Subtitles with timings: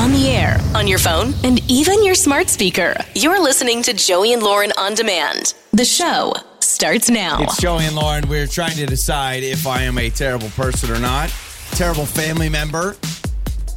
[0.00, 2.96] on the air, on your phone, and even your smart speaker.
[3.14, 5.52] You're listening to Joey and Lauren on demand.
[5.72, 7.42] The show starts now.
[7.42, 8.26] It's Joey and Lauren.
[8.26, 11.28] We're trying to decide if I am a terrible person or not.
[11.72, 12.96] Terrible family member.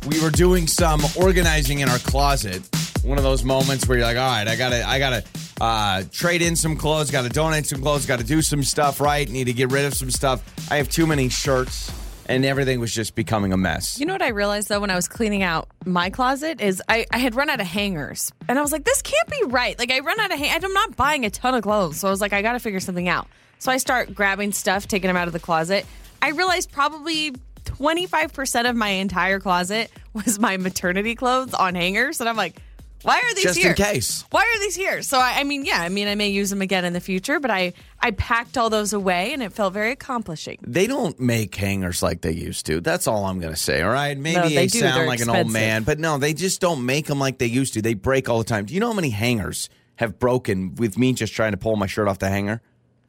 [0.08, 2.62] We were doing some organizing in our closet.
[3.04, 5.26] One of those moments where you're like, all right, I gotta, I gotta
[5.60, 9.48] uh, trade in some clothes, gotta donate some clothes, gotta do some stuff right, need
[9.48, 10.42] to get rid of some stuff.
[10.72, 11.92] I have too many shirts,
[12.28, 14.00] and everything was just becoming a mess.
[14.00, 17.06] You know what I realized though when I was cleaning out my closet is I,
[17.12, 19.78] I had run out of hangers and I was like, this can't be right.
[19.78, 22.12] Like I run out of hang- I'm not buying a ton of clothes, so I
[22.12, 23.28] was like, I got to figure something out.
[23.60, 25.86] So I start grabbing stuff, taking them out of the closet.
[26.22, 27.34] I realized probably
[27.66, 32.62] 25% of my entire closet was my maternity clothes on hangers, and I'm like,
[33.04, 33.70] why are these Just here?
[33.72, 34.24] in case.
[34.32, 35.02] Why are these here?
[35.02, 37.40] So I, I mean, yeah, I mean, I may use them again in the future,
[37.40, 40.58] but I I packed all those away, and it felt very accomplishing.
[40.62, 42.82] They don't make hangers like they used to.
[42.82, 43.82] That's all I'm going to say.
[43.82, 44.18] All right.
[44.18, 46.86] Maybe No, they, they sound They're like an old man, but no, they just don't
[46.86, 47.82] make them like they used to.
[47.82, 48.66] They break all the time.
[48.66, 51.88] Do you know how many hangers have broken with me just trying to pull my
[51.88, 52.62] shirt off the hanger?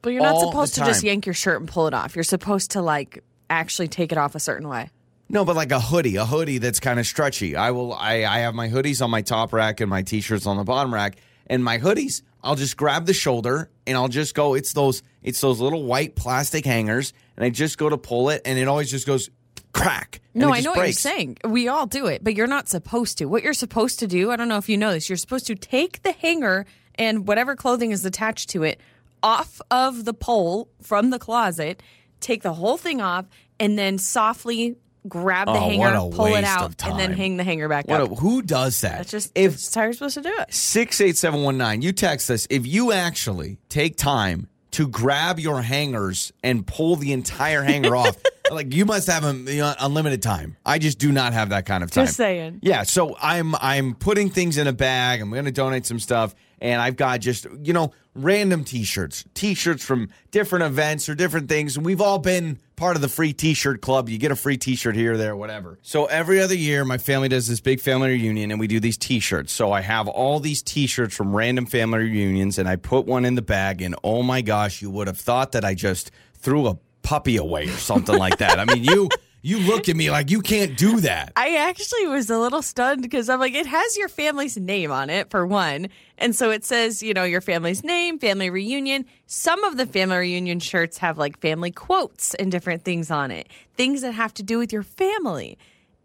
[0.03, 2.14] But you're not All supposed to just yank your shirt and pull it off.
[2.14, 4.91] You're supposed to like actually take it off a certain way.
[5.28, 7.56] No, but like a hoodie, a hoodie that's kind of stretchy.
[7.56, 7.92] I will.
[7.94, 10.92] I, I have my hoodies on my top rack and my t-shirts on the bottom
[10.92, 11.17] rack.
[11.47, 14.55] And my hoodies, I'll just grab the shoulder and I'll just go.
[14.55, 15.02] It's those.
[15.22, 18.69] It's those little white plastic hangers, and I just go to pull it, and it
[18.69, 19.30] always just goes
[19.72, 20.20] crack.
[20.34, 20.77] No, I know breaks.
[20.77, 21.39] what you're saying.
[21.45, 23.27] We all do it, but you're not supposed to.
[23.27, 25.55] What you're supposed to do, I don't know if you know this, you're supposed to
[25.55, 28.80] take the hanger and whatever clothing is attached to it
[29.22, 31.83] off of the pole from the closet,
[32.20, 33.27] take the whole thing off,
[33.58, 34.77] and then softly
[35.08, 38.00] grab the Oh, hanger, pull it out, and then hang the hanger back What?
[38.00, 38.12] up.
[38.12, 38.98] A, who does that?
[38.98, 40.52] That's just if that's how you're supposed to do it.
[40.52, 41.83] Six eight seven one nine.
[41.83, 47.12] You text us if you actually take time to grab your hangers and pull the
[47.12, 48.16] entire hanger off.
[48.50, 50.56] Like you must have um, you know, unlimited time.
[50.66, 52.06] I just do not have that kind of time.
[52.06, 52.58] Just saying.
[52.62, 55.20] Yeah, so I'm I'm putting things in a bag.
[55.20, 59.84] I'm going to donate some stuff, and I've got just you know random T-shirts, T-shirts
[59.84, 61.79] from different events or different things.
[61.79, 64.08] We've all been part of the free T-shirt club.
[64.08, 65.79] You get a free T-shirt here, there, whatever.
[65.83, 68.97] So every other year, my family does this big family reunion, and we do these
[68.97, 69.53] T-shirts.
[69.53, 73.35] So I have all these T-shirts from random family reunions, and I put one in
[73.35, 76.79] the bag, and oh my gosh, you would have thought that I just threw a
[77.03, 78.58] puppy away or something like that.
[78.58, 79.08] I mean, you.
[79.44, 81.34] You look at me like you can't do that.
[81.36, 85.10] I actually was a little stunned because I'm like, it has your family's name on
[85.10, 85.88] it for one.
[86.16, 89.05] And so it says, you know, your family's name, family reunion.
[89.27, 93.48] Some of the family reunion shirts have like family quotes and different things on it,
[93.77, 95.58] things that have to do with your family.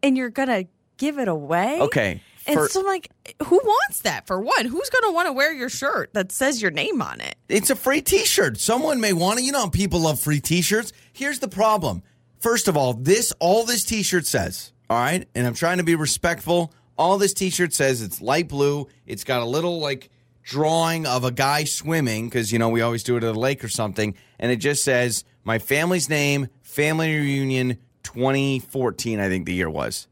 [0.04, 0.68] And you're going to
[0.98, 1.80] give it away?
[1.80, 3.10] Okay, And for- so I'm like,
[3.46, 4.66] who wants that for one?
[4.66, 7.36] Who's going to want to wear your shirt that says your name on it?
[7.48, 8.60] It's a free t-shirt.
[8.60, 9.44] Someone may want it.
[9.44, 10.92] You know people love free t-shirts?
[11.14, 12.04] Here's the problem.
[12.40, 15.28] First of all, this all this t-shirt says, all right?
[15.36, 16.74] And I'm trying to be respectful.
[16.98, 18.88] All this t-shirt says it's light blue.
[19.06, 20.10] It's got a little like
[20.42, 23.64] drawing of a guy swimming cuz you know we always do it at a lake
[23.64, 29.54] or something and it just says my family's name, family reunion 2014 I think the
[29.54, 30.08] year was.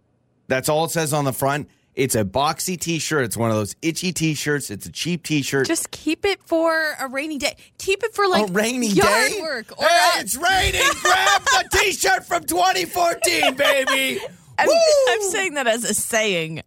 [0.47, 1.69] That's all it says on the front.
[1.97, 3.25] It's a boxy t-shirt.
[3.25, 4.69] It's one of those itchy t-shirts.
[4.69, 5.65] It's a cheap t-shirt.
[5.65, 7.57] Just keep it for a rainy day.
[7.79, 9.41] Keep it for like a rainy yard day.
[9.41, 9.71] work.
[9.79, 10.83] Or hey, it's raining.
[11.01, 14.19] Grab the T-shirt from 2014, baby.
[14.59, 14.69] I'm!
[15.09, 16.61] I'm saying that as a saying.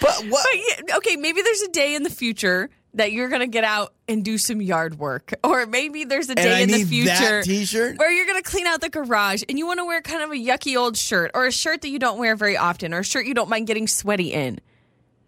[0.00, 0.44] but what?
[0.52, 3.92] But yeah, okay, maybe there's a day in the future that you're gonna get out
[4.08, 7.98] and do some yard work, or maybe there's a day in the future T-shirt?
[7.98, 10.34] where you're gonna clean out the garage and you want to wear kind of a
[10.34, 13.26] yucky old shirt, or a shirt that you don't wear very often, or a shirt
[13.26, 14.60] you don't mind getting sweaty in.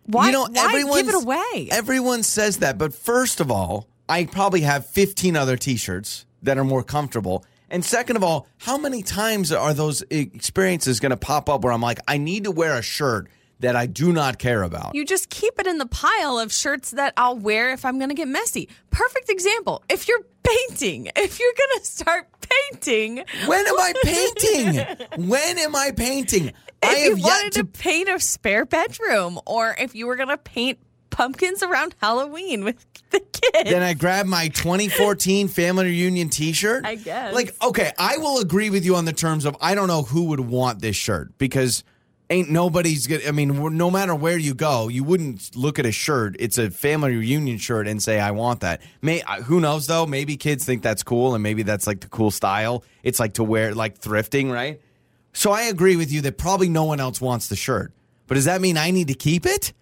[0.06, 0.26] Why?
[0.26, 1.68] you know, why give it away?
[1.70, 6.64] Everyone says that, but first of all, I probably have 15 other T-shirts that are
[6.64, 7.44] more comfortable.
[7.68, 11.72] And second of all, how many times are those experiences going to pop up where
[11.72, 13.28] I'm like, I need to wear a shirt
[13.60, 14.94] that I do not care about?
[14.94, 18.10] You just keep it in the pile of shirts that I'll wear if I'm going
[18.10, 18.68] to get messy.
[18.90, 19.82] Perfect example.
[19.88, 25.28] If you're painting, if you're going to start painting, when am I painting?
[25.28, 26.52] when am I painting?
[26.82, 30.06] I if you have yet wanted to to paint a spare bedroom, or if you
[30.06, 30.78] were going to paint
[31.16, 33.70] pumpkins around Halloween with the kids.
[33.70, 36.84] Then I grab my 2014 family reunion T-shirt.
[36.84, 37.34] I guess.
[37.34, 40.24] Like, okay, I will agree with you on the terms of I don't know who
[40.24, 41.82] would want this shirt because
[42.30, 43.26] ain't nobody's good.
[43.26, 46.36] I mean, no matter where you go, you wouldn't look at a shirt.
[46.38, 48.82] It's a family reunion shirt and say I want that.
[49.02, 50.06] May who knows though?
[50.06, 52.84] Maybe kids think that's cool and maybe that's like the cool style.
[53.02, 54.80] It's like to wear like thrifting, right?
[55.32, 57.92] So I agree with you that probably no one else wants the shirt.
[58.26, 59.72] But does that mean I need to keep it?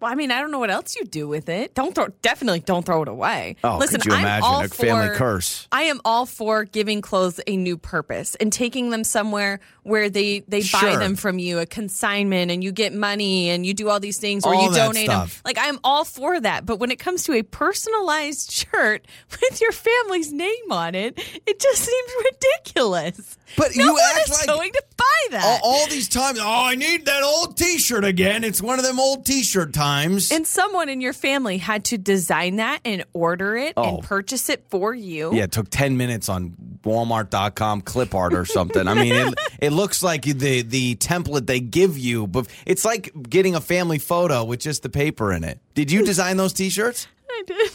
[0.00, 1.74] Well, I mean, I don't know what else you do with it.
[1.74, 2.08] Don't throw.
[2.22, 3.56] Definitely don't throw it away.
[3.62, 5.68] Oh, Listen, could you I'm imagine all a family for- curse?
[5.70, 10.40] I am all for giving clothes a new purpose and taking them somewhere where they
[10.48, 14.00] they buy them from you, a consignment, and you get money and you do all
[14.00, 15.28] these things, or All you donate them.
[15.44, 16.64] Like I'm all for that.
[16.64, 21.60] But when it comes to a personalized shirt with your family's name on it, it
[21.60, 23.36] just seems ridiculous.
[23.56, 25.60] But no you one act is like- going to buy that.
[25.62, 26.38] all, all these times.
[26.40, 28.44] Oh, I need that old T-shirt again.
[28.44, 30.30] It's one of them old T-shirt times.
[30.32, 33.96] And someone in your family had to design that and order it Oh.
[33.96, 35.34] and purchase it for you.
[35.34, 36.54] yeah, it took ten minutes on
[36.84, 38.86] Walmart.com clip art or something.
[38.88, 43.12] I mean, it, it looks like the the template they give you, but it's like
[43.28, 45.58] getting a family photo with just the paper in it.
[45.74, 47.06] Did you design those T-shirts?
[47.28, 47.70] I did.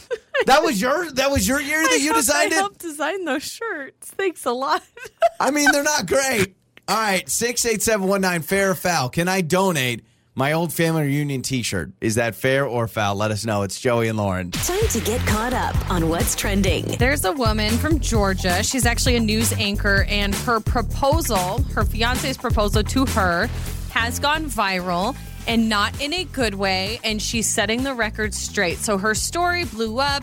[0.46, 2.58] That was your that was your year that I you helped- designed I it.
[2.58, 4.10] helped design those shirts.
[4.10, 4.82] Thanks a lot.
[5.40, 6.56] I mean, they're not great.
[6.88, 8.42] All right, six eight seven one nine.
[8.42, 9.08] Fair or foul?
[9.10, 10.04] Can I donate
[10.36, 11.92] my old family reunion T-shirt?
[12.00, 13.16] Is that fair or foul?
[13.16, 13.62] Let us know.
[13.62, 14.50] It's Joey and Lauren.
[14.52, 16.84] Time to get caught up on what's trending.
[16.98, 18.62] There's a woman from Georgia.
[18.62, 23.48] She's actually a news anchor, and her proposal, her fiance's proposal to her,
[23.90, 25.16] has gone viral
[25.46, 27.00] and not in a good way.
[27.04, 28.78] And she's setting the record straight.
[28.78, 30.22] So her story blew up.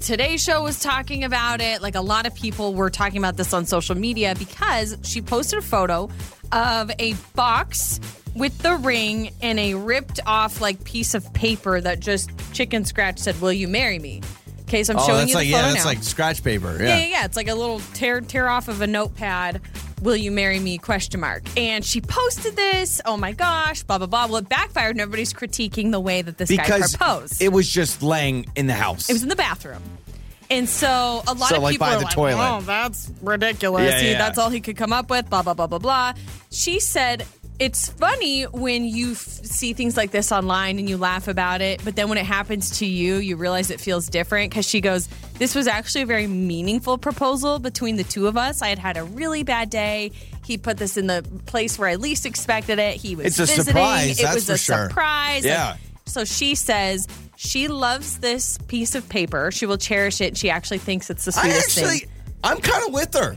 [0.00, 1.80] Today's show was talking about it.
[1.82, 5.58] Like a lot of people were talking about this on social media because she posted
[5.60, 6.08] a photo
[6.52, 8.00] of a box
[8.34, 13.18] with the ring and a ripped off like piece of paper that just chicken scratch
[13.18, 14.20] said, "Will you marry me?"
[14.62, 15.90] Okay, so I'm Oh, showing you the like photo yeah, that's now.
[15.90, 16.76] like scratch paper.
[16.78, 16.98] Yeah, Yeah.
[16.98, 17.24] yeah, yeah.
[17.24, 19.60] It's like a little tear tear off of a notepad.
[20.02, 20.78] Will you marry me?
[20.78, 21.42] Question mark.
[21.56, 23.00] And she posted this.
[23.04, 24.26] Oh my gosh, blah blah blah.
[24.26, 27.42] Well, it backfired, and everybody's critiquing the way that this Because guy proposed.
[27.42, 29.10] it was just laying in the house.
[29.10, 29.82] It was in the bathroom.
[30.50, 32.48] And so a lot So, of like, people by are the like, toilet.
[32.56, 34.18] "Oh, that's ridiculous." Yeah, He- yeah.
[34.18, 35.28] That's all he could come up with.
[35.28, 36.12] Blah blah blah blah blah.
[36.50, 37.26] She said.
[37.58, 41.84] It's funny when you f- see things like this online and you laugh about it,
[41.84, 44.50] but then when it happens to you, you realize it feels different.
[44.50, 45.08] Because she goes,
[45.38, 48.62] This was actually a very meaningful proposal between the two of us.
[48.62, 50.12] I had had a really bad day.
[50.44, 52.94] He put this in the place where I least expected it.
[52.96, 53.64] He was It's a visiting.
[53.64, 54.88] surprise, It was a sure.
[54.88, 55.44] surprise.
[55.44, 55.72] Yeah.
[55.72, 59.50] And so she says she loves this piece of paper.
[59.50, 60.36] She will cherish it.
[60.36, 62.08] She actually thinks it's the I sweetest actually, thing.
[62.44, 63.36] I'm kind of with her.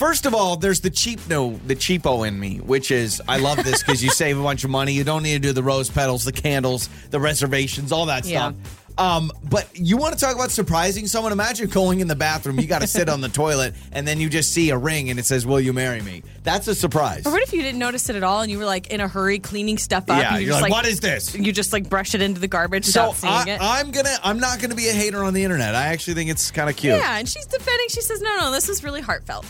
[0.00, 3.62] First of all, there's the cheap no, the cheapo in me, which is I love
[3.62, 4.94] this because you save a bunch of money.
[4.94, 8.52] You don't need to do the rose petals, the candles, the reservations, all that Yeah.
[8.52, 8.76] stuff.
[8.96, 11.32] Um, but you want to talk about surprising someone?
[11.32, 14.30] Imagine going in the bathroom, you got to sit on the toilet, and then you
[14.30, 17.26] just see a ring and it says, "Will you marry me?" That's a surprise.
[17.26, 19.08] Or what if you didn't notice it at all and you were like in a
[19.08, 20.18] hurry cleaning stuff up?
[20.18, 22.48] Yeah, and you're just like, "What is this?" You just like brush it into the
[22.48, 23.60] garbage So without seeing I, it.
[23.60, 25.74] I'm gonna, I'm not gonna be a hater on the internet.
[25.74, 26.96] I actually think it's kind of cute.
[26.96, 27.88] Yeah, and she's defending.
[27.90, 29.44] She says, no, no, this is really heartfelt.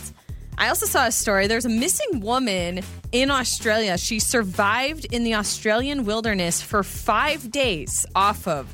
[0.57, 1.47] I also saw a story.
[1.47, 2.81] There's a missing woman
[3.11, 3.97] in Australia.
[3.97, 8.67] She survived in the Australian wilderness for five days off of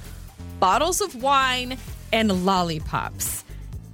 [0.60, 1.78] bottles of wine
[2.12, 3.44] and lollipops.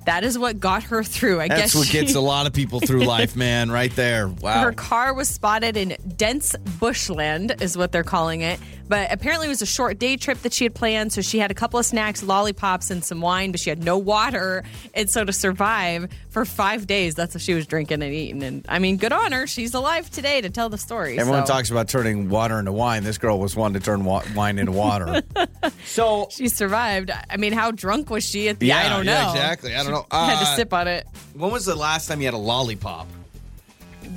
[0.05, 1.39] That is what got her through.
[1.39, 1.57] I guess.
[1.59, 3.71] That's guess what she- gets a lot of people through life, man.
[3.71, 4.27] Right there.
[4.27, 4.63] Wow.
[4.63, 8.59] Her car was spotted in dense bushland, is what they're calling it.
[8.87, 11.13] But apparently, it was a short day trip that she had planned.
[11.13, 13.97] So she had a couple of snacks, lollipops, and some wine, but she had no
[13.97, 14.63] water.
[14.93, 18.43] And so to survive for five days, that's what she was drinking and eating.
[18.43, 19.47] And I mean, good on her.
[19.47, 21.17] She's alive today to tell the story.
[21.17, 23.03] Everyone so talks about turning water into wine.
[23.03, 25.21] This girl was one to turn wa- wine into water.
[25.85, 27.09] so She survived.
[27.29, 28.73] I mean, how drunk was she at the?
[28.73, 29.13] I don't know.
[29.13, 29.75] yeah, exactly.
[29.75, 30.05] I don't know.
[30.11, 31.07] had to Uh, sip on it.
[31.33, 33.07] When was the last time you had a lollipop?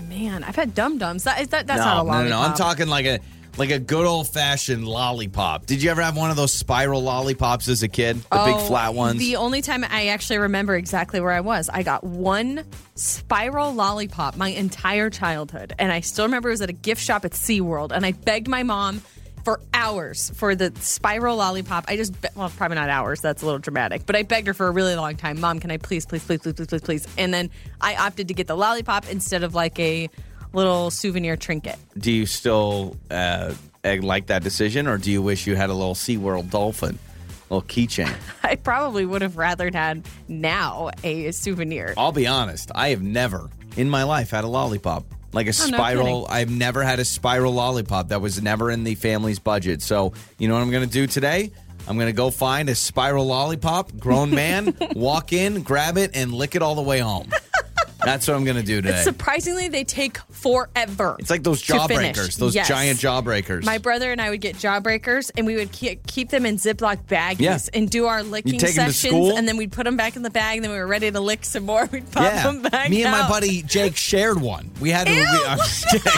[0.08, 1.24] Man, I've had dum dums.
[1.24, 1.66] That is that.
[1.66, 2.24] That's no, not a no, lollipop.
[2.24, 2.40] no, no.
[2.40, 3.20] I'm talking like a
[3.56, 5.66] like a good old fashioned lollipop.
[5.66, 8.16] Did you ever have one of those spiral lollipops as a kid?
[8.16, 9.18] The big Oh, flat ones.
[9.18, 14.36] The only time I actually remember exactly where I was, I got one spiral lollipop
[14.36, 15.74] my entire childhood.
[15.78, 17.92] And I still remember it was at a gift shop at SeaWorld.
[17.92, 19.00] And I begged my mom
[19.44, 21.84] for hours for the spiral lollipop.
[21.86, 23.20] I just, be- well, probably not hours.
[23.20, 24.04] That's a little dramatic.
[24.04, 25.40] But I begged her for a really long time.
[25.40, 27.06] Mom, can I please, please, please, please, please, please, please?
[27.16, 30.10] And then I opted to get the lollipop instead of like a
[30.56, 31.76] little souvenir trinket.
[31.98, 35.94] do you still uh, like that decision, or do you wish you had a little
[35.94, 36.98] SeaWorld dolphin,
[37.50, 38.12] little keychain?
[38.42, 41.94] I probably would have rather had now a souvenir.
[41.96, 42.70] I'll be honest.
[42.74, 45.04] I have never in my life had a lollipop.
[45.32, 46.22] Like a Oh, spiral.
[46.24, 46.36] kidding.
[46.36, 48.08] I've never had a spiral lollipop.
[48.08, 49.82] That was never in the family's budget.
[49.82, 51.52] So, you know what I'm going to do today?
[51.86, 56.32] I'm going to go find a spiral lollipop, grown man, walk in, grab it, and
[56.32, 57.28] lick it all the way home.
[58.06, 59.02] That's what I'm going to do today.
[59.02, 61.16] Surprisingly, they take forever.
[61.18, 62.16] It's like those to finish.
[62.16, 62.68] jawbreakers, those Yes.
[62.68, 63.64] giant jawbreakers.
[63.64, 67.04] My brother and I would get jawbreakers, and we would keep, keep them in Ziploc
[67.08, 67.58] baggies Yeah.
[67.74, 69.36] and do our licking take 'em to sessions, school?
[69.36, 70.58] and then we'd put them back in the bag.
[70.58, 71.86] And then we were ready to lick some more.
[71.92, 72.42] We'd pop yeah.
[72.44, 72.90] them back.
[72.90, 73.28] Me and my out.
[73.28, 74.70] buddy Jake shared one.
[74.80, 75.12] We had to.
[75.12, 76.12] We, I'm just kidding.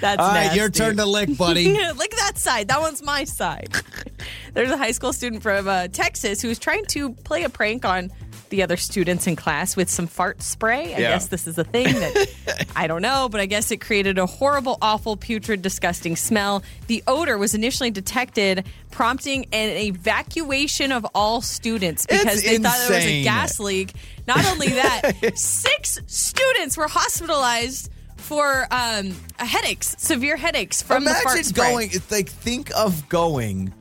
[0.00, 0.58] That's All right, nasty.
[0.58, 1.68] your turn to lick, buddy.
[1.92, 2.68] Lick that side.
[2.68, 3.68] That one's my side.
[4.54, 8.10] There's a high school student from uh, Texas who's trying to play a prank on
[8.50, 10.94] the other students in class with some fart spray.
[10.94, 11.10] I Yeah.
[11.10, 14.26] guess this is a thing that I don't know, but I guess it created a
[14.26, 16.62] horrible, awful, putrid, disgusting smell.
[16.86, 22.76] The odor was initially detected, prompting an evacuation of all students because It's they thought
[22.88, 23.92] there was a gas leak.
[24.26, 31.44] Not only that, six students were hospitalized for um, headaches, severe headaches from the fart
[31.44, 31.70] spray.
[31.72, 31.88] going.
[31.92, 33.72] It's like think of going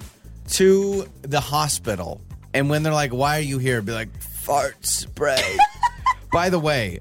[0.51, 2.21] to the hospital,
[2.53, 4.07] and when they're like, "Why are you here?" Be like,
[4.47, 5.57] "Fart spray."
[6.31, 6.99] By the way,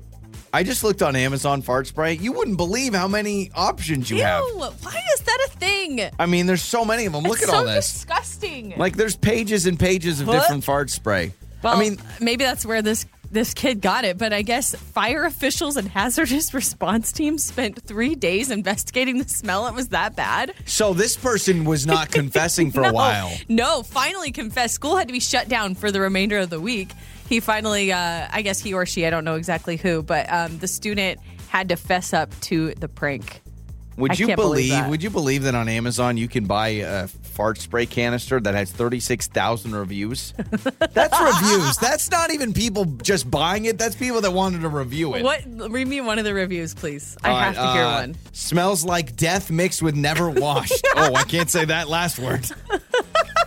[0.52, 2.14] I just looked on Amazon fart spray.
[2.14, 4.42] You wouldn't believe how many options you Ew, have.
[4.82, 6.00] why is that a thing?
[6.18, 7.22] I mean, there's so many of them.
[7.24, 7.92] Look it's at all this.
[7.92, 8.74] disgusting.
[8.76, 10.40] Like, there's pages and pages of What?
[10.40, 11.32] different fart spray.
[11.62, 15.24] well, I mean, maybe that's where this this kid got it, but I guess fire
[15.24, 19.66] officials and hazardous response teams spent three days investigating the smell.
[19.66, 20.52] It was that bad.
[20.64, 23.32] so this person was not confessing for no, a while.
[23.48, 24.74] No, finally confessed.
[24.74, 26.90] School had to be shut down for the remainder of the week.
[27.28, 30.58] He finally, uh, I guess he or she, I don't know exactly who, but um,
[30.58, 33.42] the student had to fess up to the prank.
[33.96, 34.70] Would I you believe believe?
[34.70, 34.90] that.
[34.90, 38.70] would you believe that on Amazon you can buy a fart spray canister that has
[38.70, 40.34] thirty six thousand reviews?
[40.92, 41.78] That's reviews.
[41.78, 43.78] That's not even people just buying it.
[43.78, 45.22] That's people that wanted to review it.
[45.24, 45.44] What?
[45.70, 47.16] Read me one of the reviews, please.
[47.24, 48.16] I All have right, to hear uh, one.
[48.32, 50.86] Smells like death mixed with never washed.
[50.96, 52.46] oh, I can't say that last word.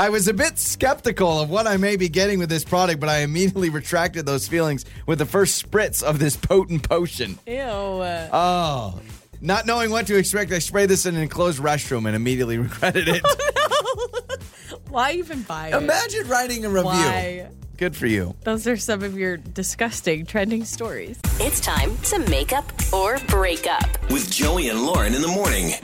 [0.00, 3.10] I was a bit skeptical of what I may be getting with this product, but
[3.10, 7.38] I immediately retracted those feelings with the first spritz of this potent potion.
[7.46, 7.58] Ew.
[7.58, 8.98] Oh,
[9.42, 13.08] not knowing what to expect, I sprayed this in an enclosed restroom and immediately regretted
[13.08, 13.22] it.
[14.88, 15.74] Why even buy it?
[15.74, 16.84] Imagine writing a review.
[16.84, 17.48] Why?
[17.76, 18.34] Good for you.
[18.44, 21.20] Those are some of your disgusting trending stories.
[21.40, 24.10] It's time to make up or break up.
[24.10, 25.74] With Joey and Lauren in the morning.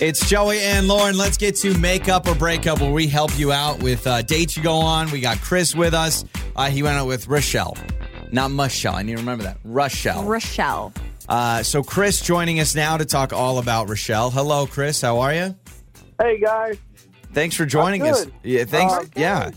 [0.00, 1.16] It's Joey and Lauren.
[1.16, 4.62] Let's get to makeup or breakup where we help you out with uh, dates you
[4.62, 5.10] go on.
[5.10, 6.24] We got Chris with us.
[6.56, 7.76] Uh, he went out with Rochelle,
[8.32, 8.96] not Michelle.
[8.96, 9.58] I need to remember that.
[9.64, 10.24] Rochelle.
[10.24, 10.92] Rochelle.
[11.28, 14.30] Uh, so Chris joining us now to talk all about Rochelle.
[14.30, 15.00] Hello, Chris.
[15.00, 15.54] How are you?
[16.20, 16.76] Hey guys,
[17.32, 18.26] Thanks for joining us.
[18.42, 18.92] Yeah, thanks.
[18.92, 19.50] Uh, yeah.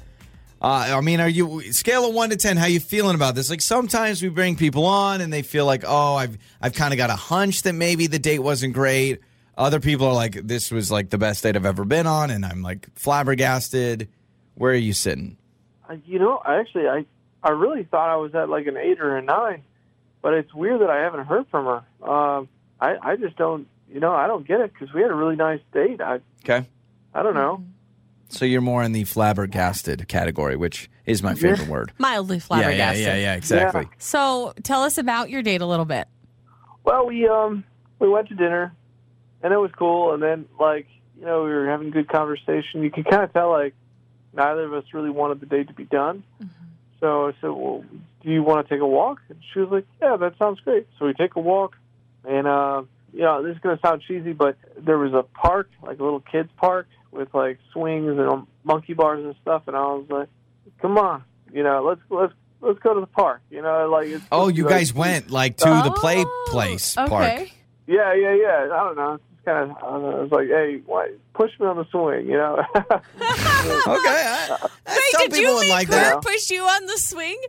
[0.59, 2.57] Uh, I mean, are you scale of one to ten?
[2.57, 3.49] How you feeling about this?
[3.49, 6.97] Like sometimes we bring people on and they feel like, oh, I've I've kind of
[6.97, 9.19] got a hunch that maybe the date wasn't great.
[9.57, 12.45] Other people are like, this was like the best date I've ever been on, and
[12.45, 14.07] I'm like flabbergasted.
[14.55, 15.37] Where are you sitting?
[15.89, 17.05] Uh, you know, I actually I
[17.43, 19.63] I really thought I was at like an eight or a nine,
[20.21, 22.07] but it's weird that I haven't heard from her.
[22.09, 22.49] Um,
[22.79, 25.35] I I just don't, you know, I don't get it because we had a really
[25.35, 26.01] nice date.
[26.01, 26.67] I Okay,
[27.13, 27.63] I don't know.
[28.29, 31.91] so you're more in the flabbergasted category, which is my favorite word.
[31.97, 33.05] Mildly Yeah, yeah, flabbergasted.
[33.05, 33.87] yeah, yeah, exactly.
[33.97, 36.07] So tell us about your date a little bit.
[36.83, 37.63] Well, we um
[37.99, 38.73] we went to dinner,
[39.43, 40.13] and it was cool.
[40.13, 40.87] And then like
[41.19, 42.83] you know we were having good conversation.
[42.83, 43.73] You could kind of tell like
[44.33, 46.23] neither of us really wanted the date to be done.
[46.99, 47.83] So I said, "Well,
[48.23, 50.87] do you want to take a walk?" And she was like, "Yeah, that sounds great."
[50.97, 51.75] So we take a walk,
[52.27, 55.69] and uh, you know this is going to sound cheesy, but there was a park,
[55.83, 59.63] like a little kids park, with like swings and um, monkey bars and stuff.
[59.67, 60.29] And I was like,
[60.81, 64.25] "Come on, you know, let's let's let's go to the park." You know, like it's
[64.31, 67.51] Oh, you like- guys went like to the play Oh, place park.
[67.87, 67.95] Okay.
[67.97, 68.73] yeah, yeah, yeah.
[68.73, 69.13] I don't know.
[69.13, 69.77] It's kind of.
[69.77, 70.17] I, don't know.
[70.17, 72.61] I was like, hey, why, push me on the swing, you know?
[72.75, 72.83] Okay,
[73.17, 76.21] I, I- Wait, some did people you would make like her that.
[76.21, 77.41] push you on the swing?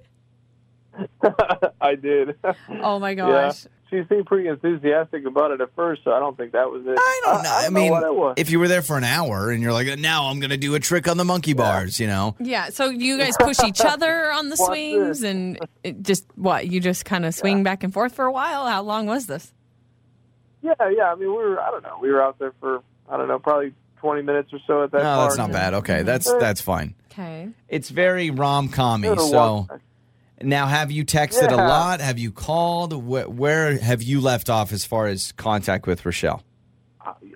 [1.80, 2.36] I did.
[2.82, 3.14] Oh my Yeah.
[3.26, 3.66] gosh.
[3.90, 6.94] She seemed pretty enthusiastic about it at first, so I don't think that was it.
[6.98, 7.48] I don't know.
[7.50, 8.34] I, don't mean, what it was.
[8.36, 10.74] if you were there for an hour and you're like, now I'm going to do
[10.74, 12.36] a trick on the monkey bars, you know?
[12.38, 12.68] Yeah.
[12.68, 15.30] So you guys push each other on the Watch swings this.
[15.30, 16.66] and it just what?
[16.68, 18.66] You just kind of swing back and forth for a while?
[18.66, 19.54] How long was this?
[20.62, 21.12] Yeah, yeah.
[21.12, 21.60] I mean, we were.
[21.60, 21.98] I don't know.
[22.00, 24.98] We were out there for I don't know, probably twenty minutes or so at that.
[24.98, 25.28] No, park.
[25.30, 25.74] that's not bad.
[25.74, 26.94] Okay, that's that's fine.
[27.12, 27.48] Okay.
[27.68, 29.18] It's very rom We commy.
[29.18, 29.66] So
[30.40, 32.00] now, have you texted a lot?
[32.00, 32.92] Have you called?
[32.92, 36.42] Where, where have you left off as far as contact with Rochelle?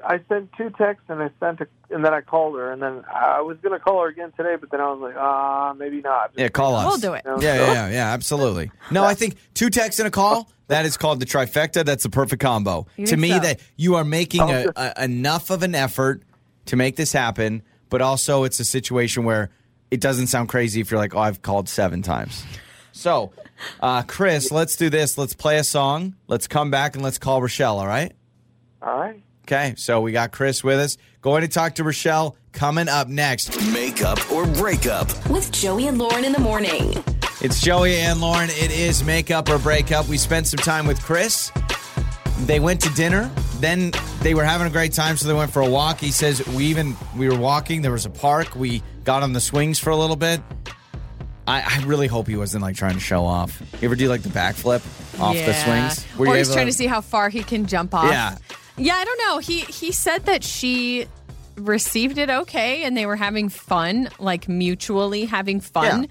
[0.05, 3.05] I sent two texts and I sent a, and then I called her and then
[3.13, 6.33] I was gonna call her again today, but then I was like, ah, maybe not.
[6.37, 6.87] Yeah, call us.
[6.87, 7.23] We'll do it.
[7.25, 8.71] You know, Yeah, so- yeah, yeah, yeah, absolutely.
[8.91, 10.51] No, I think two texts and a call.
[10.73, 11.85] That is called the trifecta.
[11.85, 12.87] That's the perfect combo.
[12.97, 13.39] You to me, so?
[13.41, 16.23] that you are making a, a, enough of an effort
[16.67, 19.51] to make this happen, but also it's a situation where
[19.91, 22.45] it doesn't sound crazy if you're like, oh, I've called seven times.
[22.93, 23.33] So,
[23.81, 25.19] uh, Chris, let's do this.
[25.19, 26.15] Let's play a song.
[26.29, 27.79] Let's come back and let's call Rochelle.
[27.79, 28.13] All right.
[28.81, 29.23] All right.
[29.45, 29.75] Okay.
[29.77, 30.97] So we got Chris with us.
[31.21, 32.37] Going to talk to Rochelle.
[32.53, 33.61] Coming up next.
[33.73, 35.09] Makeup or breakup.
[35.29, 37.03] With Joey and Lauren in the morning.
[37.43, 38.51] It's Joey and Lauren.
[38.51, 40.07] It is makeup or breakup.
[40.07, 41.51] We spent some time with Chris.
[42.47, 43.31] They went to dinner.
[43.59, 45.99] then they were having a great time, so they went for a walk.
[45.99, 47.83] He says we even we were walking.
[47.83, 48.55] There was a park.
[48.55, 50.41] We got on the swings for a little bit.
[51.49, 53.61] I, I really hope he wasn't like trying to show off.
[53.81, 54.85] You ever do like the backflip
[55.21, 55.89] off the Yeah.
[55.89, 56.07] swings?
[56.19, 58.11] or you he's able trying to see how far he can jump off.
[58.11, 58.37] Yeah.
[58.77, 59.39] Yeah, I don't know.
[59.39, 61.07] He he said that she
[61.57, 66.03] received it okay and they were having fun, like mutually having fun.
[66.05, 66.09] Yeah.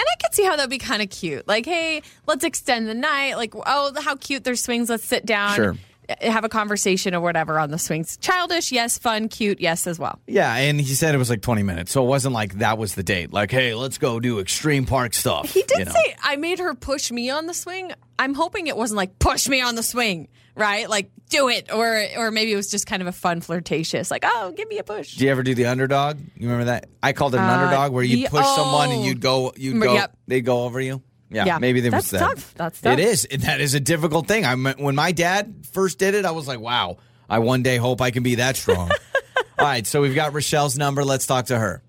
[0.00, 1.46] And I could see how that'd be kind of cute.
[1.46, 3.34] Like, hey, let's extend the night.
[3.34, 4.88] Like, oh, how cute their swings.
[4.88, 5.54] Let's sit down.
[5.54, 5.76] Sure.
[6.08, 8.16] Eh, have a conversation or whatever on the swings.
[8.16, 8.96] Childish, yes.
[8.96, 10.18] Fun, cute, yes, as well.
[10.26, 11.92] Yeah, and he said it was like 20 minutes.
[11.92, 13.30] So it wasn't like that was the date.
[13.30, 15.52] Like, hey, let's go do extreme park stuff.
[15.52, 15.92] He did you know?
[15.92, 17.92] say I made her push me on the swing.
[18.18, 20.88] I'm hoping it wasn't like push me on the swing, right?
[20.88, 24.24] Like do it, or or maybe it was just kind of a fun flirtatious, like
[24.26, 25.16] oh, give me a push.
[25.16, 26.18] Do you ever do the underdog?
[26.36, 26.88] You remember that?
[27.02, 29.04] I called it an Uh, underdog where you'd ye- push someone and oh.
[29.04, 30.16] you'd go, you'd Mm, go, yep.
[30.26, 31.02] they'd go over you.
[31.30, 31.58] Yeah, Yeah.
[31.58, 32.28] maybe there That's was that.
[32.28, 32.54] tough.
[32.56, 32.92] That's tough.
[32.98, 33.24] It is.
[33.24, 34.44] And That is a difficult thing.
[34.44, 36.96] I when my dad first did it, I was like, wow.
[37.28, 38.90] I one day hope I can be that strong.
[39.58, 41.04] All right, so we've got Rochelle's number.
[41.04, 41.82] Let's talk to her.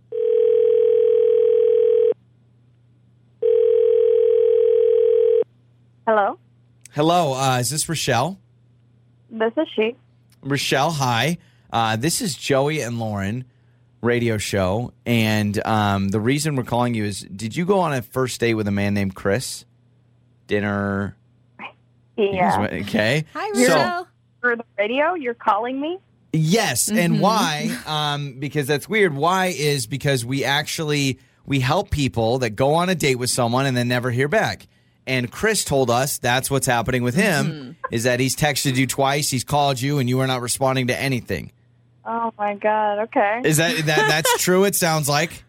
[6.07, 6.39] Hello,
[6.93, 8.37] Hello, uh, is this Rochelle?
[9.31, 9.95] This is she.
[10.43, 11.37] Rochelle, hi.
[11.71, 13.45] Uh, this is Joey and Lauren
[14.01, 18.01] radio show, and um, the reason we're calling you is: Did you go on a
[18.01, 19.65] first date with a man named Chris?
[20.47, 21.15] Dinner.
[22.17, 22.67] Yeah.
[22.71, 23.25] Okay.
[23.33, 24.07] Hi, So-
[24.41, 25.97] For the radio, you're calling me?
[26.33, 27.77] Yes, and why?
[27.85, 29.13] Um, because that's weird.
[29.13, 33.65] Why is because we actually we help people that go on a date with someone
[33.65, 34.67] and then never hear back.
[35.07, 37.71] And Chris told us that's what's happening with him mm-hmm.
[37.91, 40.99] is that he's texted you twice, he's called you, and you are not responding to
[40.99, 41.51] anything.
[42.05, 42.99] Oh my god.
[42.99, 43.41] Okay.
[43.43, 44.63] Is that that that's true?
[44.63, 45.43] It sounds like.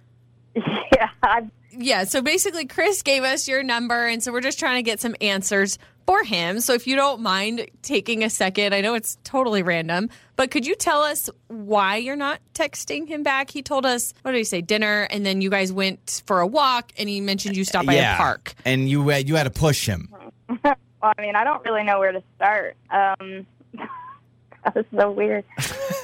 [0.54, 1.08] yeah.
[1.22, 2.04] I, yeah.
[2.04, 5.16] So basically, Chris gave us your number, and so we're just trying to get some
[5.20, 6.60] answers for him.
[6.60, 10.10] So if you don't mind taking a second, I know it's totally random,
[10.42, 13.48] but could you tell us why you're not texting him back?
[13.48, 14.60] He told us what did he say?
[14.60, 17.94] Dinner, and then you guys went for a walk, and he mentioned you stopped by
[17.94, 18.56] yeah, a park.
[18.64, 20.08] and you had- you had to push him.
[20.64, 22.76] well, I mean, I don't really know where to start.
[22.90, 25.44] Um, that was so weird.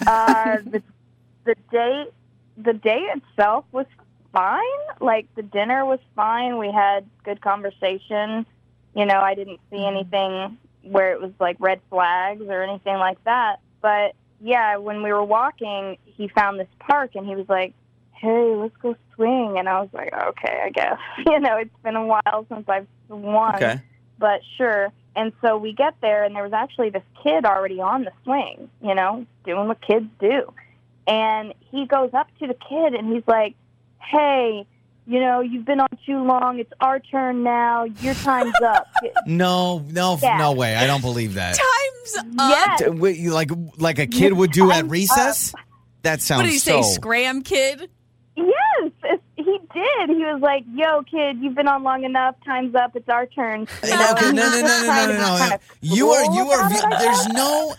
[0.07, 0.85] uh, the
[1.43, 2.13] the date,
[2.59, 3.87] the date itself was
[4.33, 4.63] fine.
[5.01, 6.59] Like the dinner was fine.
[6.59, 8.47] We had good conversation.
[8.95, 13.19] You know, I didn't see anything where it was like red flags or anything like
[13.25, 13.57] that.
[13.81, 17.75] But yeah, when we were walking, he found this park and he was like,
[18.13, 21.97] "Hey, let's go swing." And I was like, "Okay, I guess." You know, it's been
[21.97, 23.81] a while since I've swung Okay.
[24.19, 24.93] but sure.
[25.17, 28.71] And so we get there, and there was actually this kid already on the swing,
[28.83, 30.53] you know, doing what kids do.
[31.09, 33.55] And he goes up to the kid, and he's like,
[34.01, 34.67] "Hey,
[35.09, 36.59] you know, you've been on too long.
[36.61, 37.85] It's our turn now.
[37.85, 38.87] Your time's up."
[39.27, 40.39] No, no, Yeah.
[40.39, 40.77] no way.
[40.77, 41.57] I don't believe that.
[41.59, 42.27] Time's up.
[42.51, 42.83] yes.
[42.83, 45.55] D- wait, Like like a kid would do at Time's recess?
[46.03, 46.83] That sounds What did he so.
[46.83, 46.93] say?
[46.95, 47.91] Scram kid.
[48.37, 48.93] Yes,
[49.37, 50.11] he did.
[50.11, 52.37] He was like, "Yo, kid, you've been on long enough.
[52.45, 52.95] Time's up.
[52.95, 55.55] It's our turn." You know, Okay, no, no, no, no, no, no, no, kind no.
[55.57, 56.67] of You are, you are.
[56.67, 57.75] about it, There's no.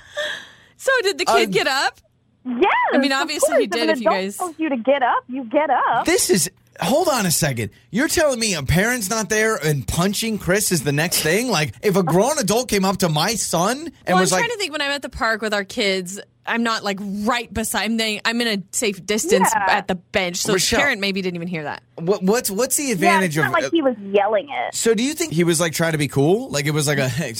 [0.77, 1.99] So did the Uh, kid get up?
[2.45, 2.65] Yes.
[2.93, 5.23] I mean, of obviously he did If, if you guys- tells you to get up,
[5.27, 6.05] you get up.
[6.05, 6.49] This is.
[6.81, 7.71] Hold on a second.
[7.91, 11.49] You're telling me a parent's not there and punching Chris is the next thing?
[11.49, 14.43] Like, if a grown adult came up to my son and Well, I'm was trying
[14.43, 17.53] like, to think when I'm at the park with our kids, I'm not like right
[17.53, 17.83] beside.
[17.83, 19.65] I'm, they, I'm in a safe distance Yeah.
[19.75, 20.79] at the bench, so his Rochelle.
[20.79, 21.83] parent maybe didn't even hear that.
[21.97, 23.51] what, what's what's the yeah, advantage it's of?
[23.53, 24.73] like he was yelling it.
[24.73, 26.49] so, do you think he was like trying to be cool?
[26.49, 27.35] Like it was like a, hey,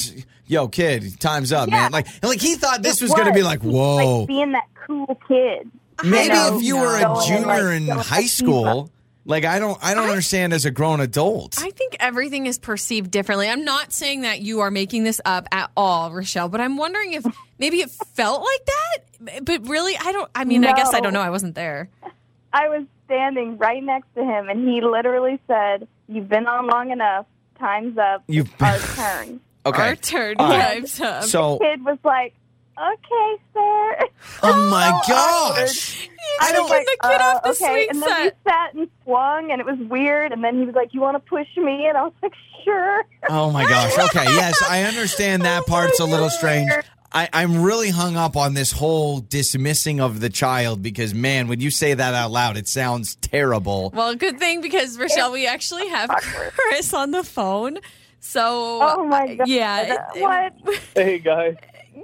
[0.47, 1.75] yo, kid, time's up, Yeah.
[1.83, 1.91] man.
[1.91, 4.19] Like, and like he thought this It was, going to be like, whoa.
[4.19, 5.71] like being that cool kid.
[6.03, 8.91] Maybe know, if you were a going and, like, junior in high to school,
[9.29, 11.55] like I don't, I don't understand as a grown adult.
[11.61, 13.47] I think everything is perceived differently.
[13.47, 17.13] I'm not saying that you are making this up at all, Rochelle, but I'm wondering
[17.13, 17.23] if
[17.59, 19.45] maybe it felt like that.
[19.45, 20.29] But really, I don't.
[20.33, 21.21] I mean, I guess I don't know.
[21.21, 21.89] I wasn't there.
[22.51, 26.89] I was standing right next to him, and he literally said, "You've been on long
[26.89, 27.25] enough.
[27.59, 28.23] Time's up.
[28.27, 28.79] You've It's our
[29.25, 29.81] turn." okay.
[29.89, 30.35] Our turn.
[30.39, 30.77] All right.
[30.77, 31.23] Time's up.
[31.25, 32.33] So, Kid was like,
[32.79, 34.07] "Okay, sir."
[34.43, 36.09] oh my so oh, gosh.
[36.41, 37.57] I don't was get the uh, kid off the okay.
[37.57, 38.23] swing and then set.
[38.23, 40.31] we sat and swung, and it was weird.
[40.31, 43.03] And then he was like, "You want to push me?" And I was like, "Sure."
[43.29, 43.93] Oh my gosh.
[44.09, 44.23] Okay.
[44.23, 46.71] Yes, I understand that part's a little strange.
[47.11, 51.59] I, I'm really hung up on this whole dismissing of the child because, man, when
[51.59, 53.91] you say that out loud, it sounds terrible.
[53.95, 57.79] Well, good thing because Rochelle, we actually have Chris on the phone.
[58.19, 59.47] So, Oh my god!
[59.47, 60.53] yeah, it- what?
[60.93, 61.55] Hey guys.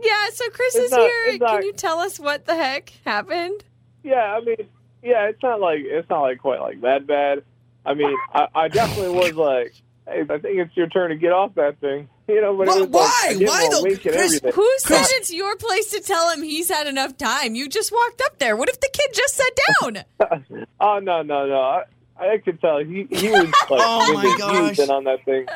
[0.03, 0.29] Yeah.
[0.34, 1.23] So Chris It's is not- here.
[1.27, 3.63] it's not- Can you tell us what the heck happened?
[4.03, 4.55] Yeah, I mean,
[5.03, 7.43] yeah, it's not like it's not like quite like that bad.
[7.86, 9.73] I mean, I, I definitely was like,
[10.08, 12.10] hey, I think it's your turn to get off that thing.
[12.27, 13.21] you know, but Why- it was like, why?
[13.27, 14.15] I gave Why him a though, Chris?
[14.25, 14.51] everything.
[14.53, 17.53] Who said it's your place to tell him he's had enough time?
[17.55, 18.55] You just walked up there.
[18.55, 20.65] What if the kid just sat down?
[20.79, 21.60] Oh no, no, no!
[21.62, 21.84] I,
[22.19, 24.79] I could tell he he was like Oh, my gosh.
[24.89, 25.47] on that thing.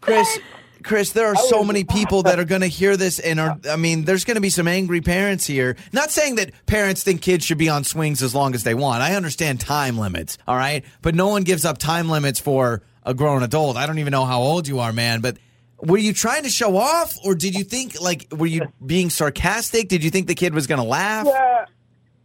[0.00, 0.38] Chris,
[0.84, 3.76] Chris, there are so many people that are going to hear this and are, I
[3.76, 5.76] mean, there's going to be some angry parents here.
[5.92, 9.02] Not saying that parents think kids should be on swings as long as they want.
[9.02, 10.84] I understand time limits, all right?
[11.00, 13.76] But no one gives up time limits for a grown adult.
[13.78, 15.38] I don't even know how old you are, man, but
[15.78, 19.88] were you trying to show off or did you think, like, were you being sarcastic?
[19.88, 21.26] Did you think the kid was going to laugh?
[21.26, 21.64] Yeah,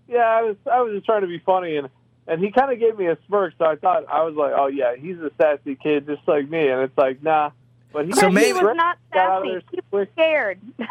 [0.08, 0.18] yeah.
[0.20, 1.90] I was I was just trying to be funny, and
[2.28, 4.68] and he kind of gave me a smirk, so I thought I was like, oh
[4.68, 7.52] yeah, he's a sassy kid just like me, and it's like nah.
[7.92, 9.66] But he, So But maybe- he was not got out of sassy.
[9.72, 10.60] He was scared.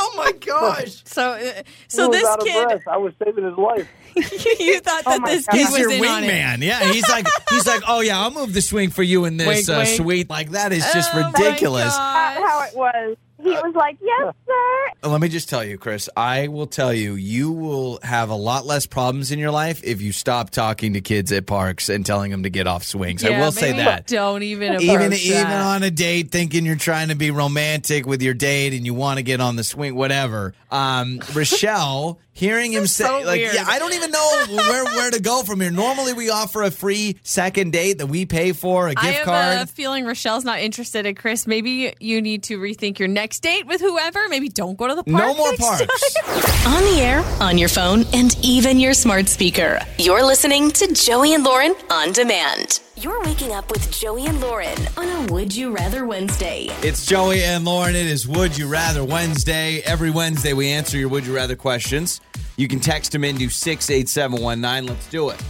[0.00, 1.02] Oh my gosh.
[1.04, 2.88] So, uh, so was this out of kid, breath.
[2.88, 3.86] I was saving his life.
[4.16, 5.52] you thought Oh that my this God.
[5.52, 6.30] kid He's was your in on it.
[6.30, 6.58] wingman.
[6.62, 9.46] Yeah, he's like he's like, oh yeah, I'll move the swing for you in this
[9.46, 9.96] Wink, uh, wink.
[9.96, 10.30] suite.
[10.30, 11.94] Like that is just Oh my ridiculous.
[11.94, 12.34] gosh.
[12.36, 13.16] That's how it was.
[13.42, 16.08] He was like, "Yes, sir." Let me just tell you, Chris.
[16.16, 20.00] I will tell you, you will have a lot less problems in your life if
[20.02, 23.24] you stop talking to kids at parks and telling them to get off swings.
[23.24, 24.06] I Yeah, will say that.
[24.08, 25.20] Don't even Even that.
[25.20, 28.92] even on a date, thinking you're trying to be romantic with your date and you
[28.94, 30.52] want to get on the swing, whatever.
[30.70, 33.54] Um, Rochelle, hearing him say, so like, weird.
[33.54, 35.70] yeah, I don't even know where where to go from here.
[35.70, 39.24] Normally, we offer a free second date that we pay for, a gift I have
[39.24, 39.58] card.
[39.58, 41.46] a feeling Rochelle's not interested in Chris.
[41.46, 44.28] Maybe you need to rethink your next date with whoever.
[44.28, 45.24] Maybe don't go to the park.
[45.24, 46.14] no more next parks.
[46.14, 46.74] time.
[46.74, 49.78] On the air, on your phone, and even your smart speaker.
[49.98, 52.80] You're listening to Joey and Lauren on demand.
[52.96, 56.66] You're waking up with Joey and Lauren on a Would You Rather Wednesday.
[56.82, 57.94] It's Joey and Lauren.
[57.96, 59.80] It is Would You Rather Wednesday.
[59.84, 62.20] Every Wednesday, we answer your Would You Rather questions.
[62.56, 64.86] You can text them into 68719.
[64.88, 65.42] Let's do it.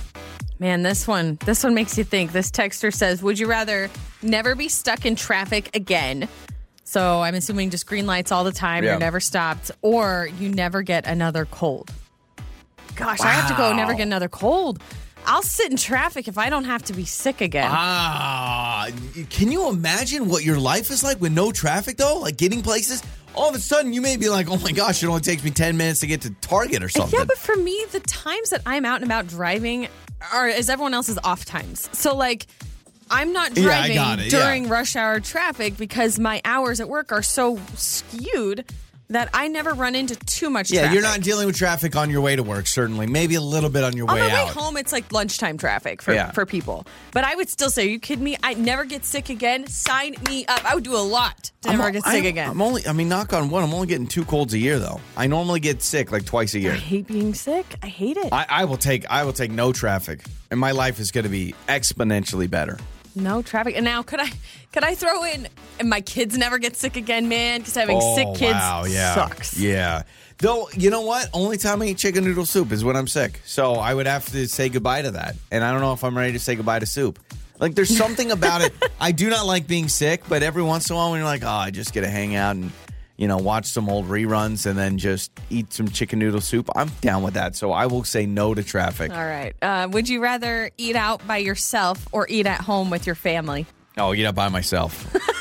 [0.60, 2.32] Man, this one, this one makes you think.
[2.32, 3.90] This texter says, "Would you rather
[4.22, 6.28] never be stuck in traffic again?"
[6.88, 8.82] So I'm assuming just green lights all the time.
[8.82, 8.92] Yeah.
[8.92, 11.92] You're never stopped, or you never get another cold.
[12.96, 13.74] Gosh, I have to go.
[13.74, 14.82] Never get another cold.
[15.26, 17.68] I'll sit in traffic if I don't have to be sick again.
[17.70, 18.88] Ah,
[19.28, 22.20] can you imagine what your life is like with no traffic, though?
[22.20, 23.02] Like getting places?
[23.34, 25.50] All of a sudden, you may be like, oh my gosh, it only takes me
[25.50, 27.18] 10 minutes to get to Target or something.
[27.18, 29.88] Yeah, but for me, the times that I'm out and about driving
[30.32, 31.90] are as everyone else's off times.
[31.92, 32.46] So like
[33.10, 34.16] I'm not driving yeah.
[34.28, 38.64] during rush hour traffic because my hours at work are so skewed
[39.10, 40.94] that I never run into too much yeah, traffic.
[40.94, 43.06] you're not dealing with traffic on your way to work, certainly.
[43.06, 44.54] Maybe a little bit on your way on way my way out.
[44.54, 46.30] home, it's like lunchtime traffic for, Yeah.
[46.32, 46.86] for people.
[47.12, 48.36] But I would still say, are you kidding me?
[48.42, 49.66] I never get sick again.
[49.66, 50.62] Sign me up.
[50.70, 52.50] I would do a lot to never I'm- get sick I'm- again.
[52.50, 55.00] I'm only, I mean, knock on wood, I'm only getting two colds a year, though.
[55.16, 56.72] I normally get sick like twice a year.
[56.72, 57.64] I hate being sick.
[57.82, 58.30] I hate it.
[58.30, 61.30] I, I will take I will take no traffic, and my life is going to
[61.30, 62.76] be exponentially better.
[63.22, 63.74] No traffic.
[63.76, 64.30] And now could I
[64.72, 67.60] could I throw in and my kids never get sick again, man?
[67.60, 69.58] Because having oh, sick kids wow, yeah, sucks.
[69.58, 70.02] Yeah.
[70.38, 73.40] Though you know what, only time I eat chicken noodle soup is when I'm sick.
[73.44, 76.16] So I would have to say goodbye to that, and I don't know if I'm
[76.16, 77.18] ready to say goodbye to soup.
[77.58, 78.72] Like there's something about it.
[79.00, 81.42] I do not like being sick, but every once in a while when you're like,
[81.42, 82.70] oh, I just get to hang out and
[83.18, 86.70] you know watch some old reruns and then just eat some chicken noodle soup.
[86.74, 87.56] I'm down with that.
[87.56, 89.12] So I will say no to traffic.
[89.12, 89.54] All right.
[89.60, 93.66] Uh, would you rather eat out by yourself or eat at home with your family?
[93.98, 95.14] Oh, eat out by myself.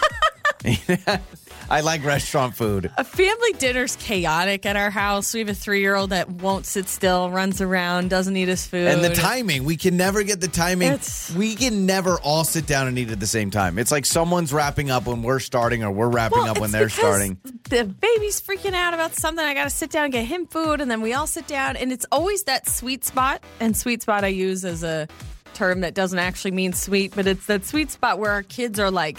[1.69, 2.89] I like restaurant food.
[2.97, 5.33] A family dinner's chaotic at our house.
[5.33, 8.65] We have a three year old that won't sit still, runs around, doesn't eat his
[8.65, 8.87] food.
[8.87, 10.93] And the timing, we can never get the timing.
[10.93, 13.77] It's- we can never all sit down and eat at the same time.
[13.77, 16.89] It's like someone's wrapping up when we're starting, or we're wrapping Well, up when they're
[16.89, 17.37] starting.
[17.69, 19.43] The baby's freaking out about something.
[19.43, 21.75] I got to sit down and get him food, and then we all sit down,
[21.75, 23.43] and it's always that sweet spot.
[23.59, 25.07] And sweet spot I use as a
[25.53, 28.89] term that doesn't actually mean sweet, but it's that sweet spot where our kids are
[28.91, 29.17] like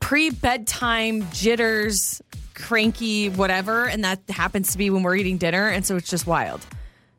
[0.00, 2.20] pre bedtime jitters,
[2.54, 6.26] cranky, whatever, and that happens to be when we're eating dinner, and so it's just
[6.26, 6.64] wild.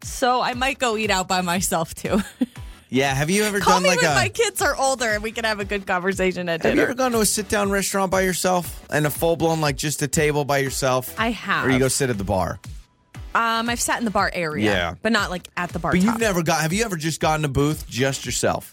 [0.03, 2.21] So I might go eat out by myself too.
[2.93, 4.15] Yeah, have you ever Call done me like when a?
[4.15, 6.71] my kids are older and we can have a good conversation at dinner.
[6.71, 9.61] have you ever gone to a sit down restaurant by yourself and a full blown
[9.61, 11.17] like just a table by yourself?
[11.17, 11.65] I have.
[11.67, 12.59] Or you go sit at the bar.
[13.33, 14.95] Um, I've sat in the bar area, Yeah.
[15.01, 15.93] but not like at the bar.
[15.93, 16.05] But top.
[16.05, 16.59] you've never got.
[16.63, 18.69] Have you ever just gotten a booth just yourself,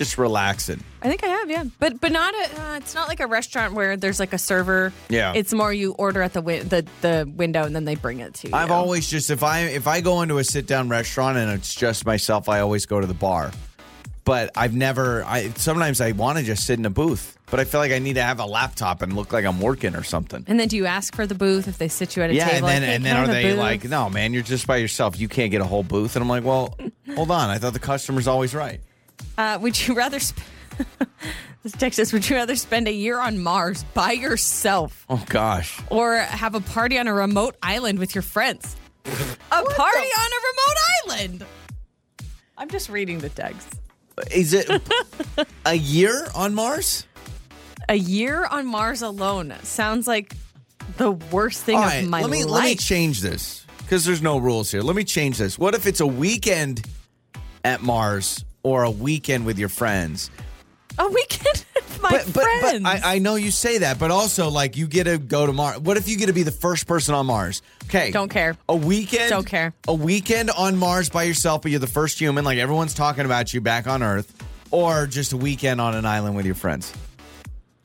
[0.00, 0.82] just relaxing?
[1.02, 2.60] I think I have, yeah, but but not a.
[2.60, 4.92] Uh, it's not like a restaurant where there's like a server.
[5.10, 5.34] Yeah.
[5.36, 8.32] it's more you order at the win- the the window and then they bring it
[8.34, 8.54] to you.
[8.54, 11.74] I've always just if I if I go into a sit down restaurant and it's
[11.74, 13.52] just myself, I always go to the bar.
[14.24, 15.22] But I've never.
[15.24, 17.98] I sometimes I want to just sit in a booth, but I feel like I
[17.98, 20.44] need to have a laptop and look like I'm working or something.
[20.46, 22.44] And then do you ask for the booth if they sit you at a Yeah,
[22.44, 22.66] and table?
[22.68, 23.58] then like, hey, and then are they booth?
[23.58, 25.18] like, no, man, you're just by yourself.
[25.18, 26.16] You can't get a whole booth.
[26.16, 26.76] And I'm like, well,
[27.16, 27.48] hold on.
[27.50, 28.80] I thought the customer's always right.
[29.40, 30.20] Uh, would you rather?
[30.20, 30.36] Sp-
[31.62, 35.78] This text says, would you rather spend a year on Mars by yourself Oh gosh.
[35.90, 38.76] or have a party on a remote island with your friends?
[39.04, 39.10] A
[39.62, 41.46] party on a remote island.
[42.56, 43.68] I'm just reading the text.
[44.30, 44.70] Is it
[45.66, 47.06] a year on Mars?
[47.90, 50.34] A year on Mars alone sounds like
[50.96, 52.52] the worst thing All of my let me life.
[52.52, 54.80] let me change this because there's no rules here.
[54.80, 55.58] Let me change this.
[55.58, 56.86] What if it's a weekend
[57.66, 60.30] at Mars or a weekend with your friends?
[60.98, 62.82] a weekend with my but but, friends.
[62.82, 65.52] but I, I know you say that, but also like you get to go to
[65.52, 65.78] Mars.
[65.80, 67.62] What if you get to be the first person on Mars?
[67.84, 68.56] Okay, Don't care.
[68.68, 69.72] A weekend, Don't care.
[69.88, 72.44] A weekend on Mars by yourself, but you're the first human.
[72.44, 74.34] Like everyone's talking about you back on Earth,
[74.70, 76.92] or just a weekend on an island with your friends.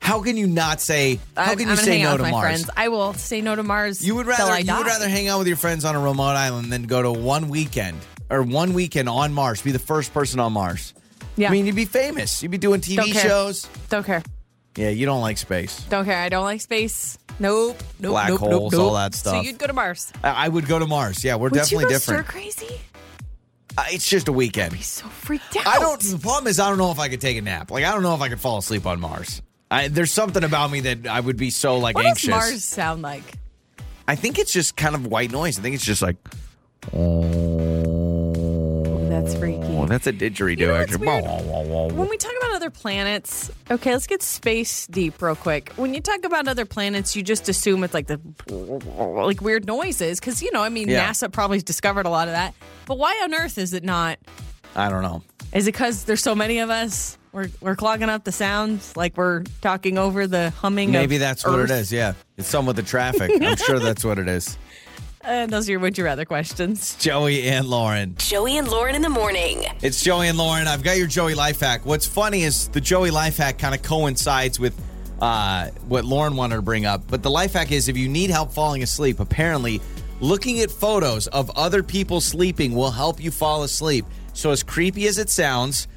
[0.00, 1.18] How can you not say?
[1.36, 2.42] How can I'm you gonna say no to Mars?
[2.42, 2.70] friends.
[2.76, 4.06] I will say no to Mars.
[4.06, 4.78] You would rather you die.
[4.78, 7.48] would rather hang out with your friends on a remote island than go to one
[7.48, 7.98] weekend
[8.30, 9.62] or one weekend on Mars.
[9.62, 10.94] Be the first person on Mars.
[11.36, 11.48] Yeah.
[11.48, 12.42] I mean, you'd be famous.
[12.42, 13.22] You'd be doing TV Don't care.
[13.22, 13.68] shows.
[13.88, 14.22] Don't care.
[14.76, 15.82] Yeah, you don't like space.
[15.84, 16.18] Don't care.
[16.18, 17.18] I don't like space.
[17.38, 17.76] Nope.
[18.00, 18.10] Nope.
[18.12, 18.96] Black nope, holes, nope, all nope.
[18.96, 19.44] that So stuff.
[19.46, 20.12] you'd go to Mars.
[20.24, 21.22] I, I would go to Mars.
[21.24, 22.26] Yeah, we're Would definitely you go different.
[22.26, 22.80] stir crazy?
[23.78, 24.72] Uh, it's just a weekend.
[24.72, 25.66] Be so freaked out.
[25.66, 26.00] I don't.
[26.00, 27.70] The problem is, I don't know if I could take a nap.
[27.70, 29.42] Like, I don't know if I could fall asleep on Mars.
[29.70, 32.28] I, there's something about me that I would be so like What anxious.
[32.28, 33.22] does Mars sound like?
[34.08, 35.58] I think it's just kind of white noise.
[35.58, 36.16] I think it's just like.
[39.26, 39.62] Oh, that's freaky.
[39.76, 40.58] Oh, that's a didgeridoo.
[40.58, 41.06] You know what's actually.
[41.06, 41.92] weird?
[41.92, 45.72] When we talk about other planets, okay, let's get space deep real quick.
[45.76, 50.20] When you talk about other planets, you just assume it's like the like weird noises
[50.20, 51.10] because you know, I mean, Yeah.
[51.10, 52.54] NASA probably discovered a lot of that.
[52.86, 54.18] But why on Earth is it not?
[54.74, 55.22] I don't know.
[55.52, 57.18] Is it because there's so many of us?
[57.32, 60.90] We're we're clogging up the sounds, like we're talking over the humming.
[60.90, 61.70] Maybe of that's what Earth.
[61.70, 61.92] it is.
[61.92, 63.30] Yeah, it's some with the traffic.
[63.42, 64.56] I'm sure that's what it is.
[65.26, 66.94] And those are your would you rather questions.
[67.00, 68.14] Joey and Lauren.
[68.16, 69.64] Joey and Lauren in the morning.
[69.82, 70.68] It's Joey and Lauren.
[70.68, 71.84] I've got your Joey life hack.
[71.84, 74.80] What's funny is the Joey life hack kind of coincides with
[75.20, 77.02] uh, what Lauren wanted to bring up.
[77.08, 79.80] But the life hack is if you need help falling asleep, apparently
[80.20, 84.06] looking at photos of other people sleeping will help you fall asleep.
[84.32, 85.88] So, as creepy as it sounds,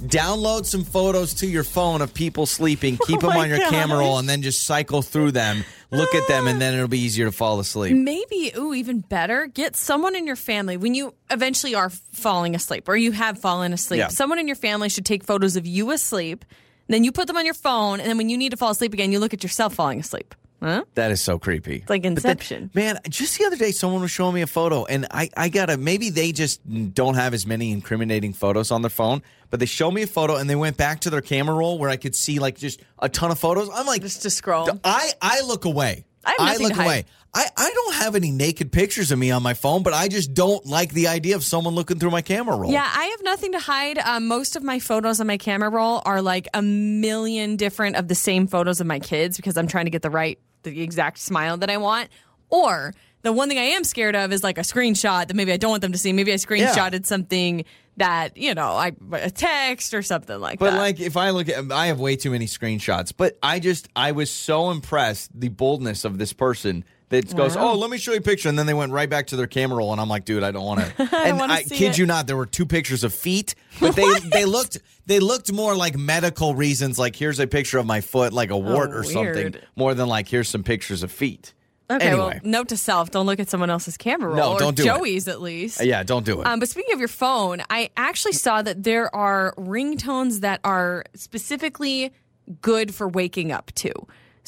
[0.00, 4.18] download some photos to your phone of people sleeping, keep them on your camera roll,
[4.18, 6.60] and then just cycle through them, look at them, and ah.
[6.60, 7.96] then it'll be easier to fall asleep.
[7.96, 12.88] Maybe, ooh, even better, get someone in your family when you eventually are falling asleep
[12.88, 13.98] or you have fallen asleep.
[13.98, 14.08] Yeah.
[14.08, 16.44] Someone in your family should take photos of you asleep.
[16.88, 18.94] Then you put them on your phone, and then when you need to fall asleep
[18.94, 20.34] again, you look at yourself falling asleep.
[20.60, 20.84] Huh?
[20.94, 21.76] That is so creepy.
[21.76, 22.70] It's like Inception.
[22.74, 25.76] man, just the other day, someone was showing me a photo, and I, I gotta,
[25.76, 26.60] maybe they just
[26.94, 30.36] don't have as many incriminating photos on their phone, but they showed me a photo
[30.36, 33.08] and they went back to their camera roll where I could see like just a
[33.08, 33.70] ton of photos.
[33.72, 34.68] I'm like, Just to scroll.
[34.84, 36.04] I, I look away.
[36.24, 36.84] I have nothing look to hide.
[36.84, 37.04] away.
[37.34, 40.34] I, I don't have any naked pictures of me on my phone, but I just
[40.34, 42.72] don't like the idea of someone looking through my camera roll.
[42.72, 43.98] Yeah, I have nothing to hide.
[43.98, 48.08] Um, most of my photos on my camera roll are like a million different of
[48.08, 51.18] the same photos of my kids because I'm trying to get the right, the exact
[51.18, 52.08] smile that I want.
[52.50, 55.56] Or the one thing I am scared of is like a screenshot that maybe I
[55.56, 56.12] don't want them to see.
[56.12, 57.64] Maybe I screenshotted something
[57.96, 60.76] that you know, I a text or something like But that.
[60.76, 63.12] But like, if I look at, I have way too many screenshots.
[63.16, 67.74] But I just, I was so impressed the boldness of this person that goes, "Oh,
[67.74, 69.78] let me show you a picture," and then they went right back to their camera
[69.78, 71.98] roll, and I'm like, "Dude, I don't want to." And I kid it.
[71.98, 75.74] you not, there were two pictures of feet, but they they looked they looked more
[75.76, 79.54] like medical reasons, like here's a picture of my foot, like a wart or something,
[79.56, 81.54] Oh, more than like here's some pictures of feet.
[81.90, 82.20] okay, anyway.
[82.20, 84.36] well, note to self: don't look at someone else's camera roll.
[84.36, 84.86] No, or don't do it.
[84.86, 85.82] Joey's at least.
[85.82, 86.46] Yeah, don't do it.
[86.46, 91.04] Um, but speaking of your phone, I actually saw that there are ringtones that are
[91.14, 92.12] specifically
[92.60, 93.92] good for waking up to.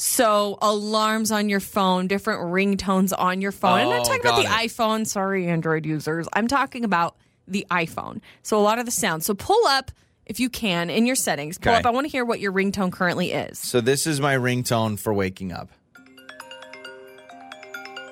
[0.03, 3.73] So alarms on your phone, different ringtones on your phone.
[3.79, 4.69] I'm Oh, not talking about the it.
[4.69, 5.05] iPhone.
[5.05, 6.27] Sorry, Android users.
[6.33, 8.19] I'm talking about the iPhone.
[8.41, 9.27] So a lot of the sounds.
[9.27, 9.91] So pull up
[10.25, 11.59] if you can in your settings.
[11.59, 11.79] Pull Okay.
[11.81, 11.85] up.
[11.85, 13.59] I want to hear what your ringtone currently is.
[13.59, 15.69] so this is my ringtone for waking up.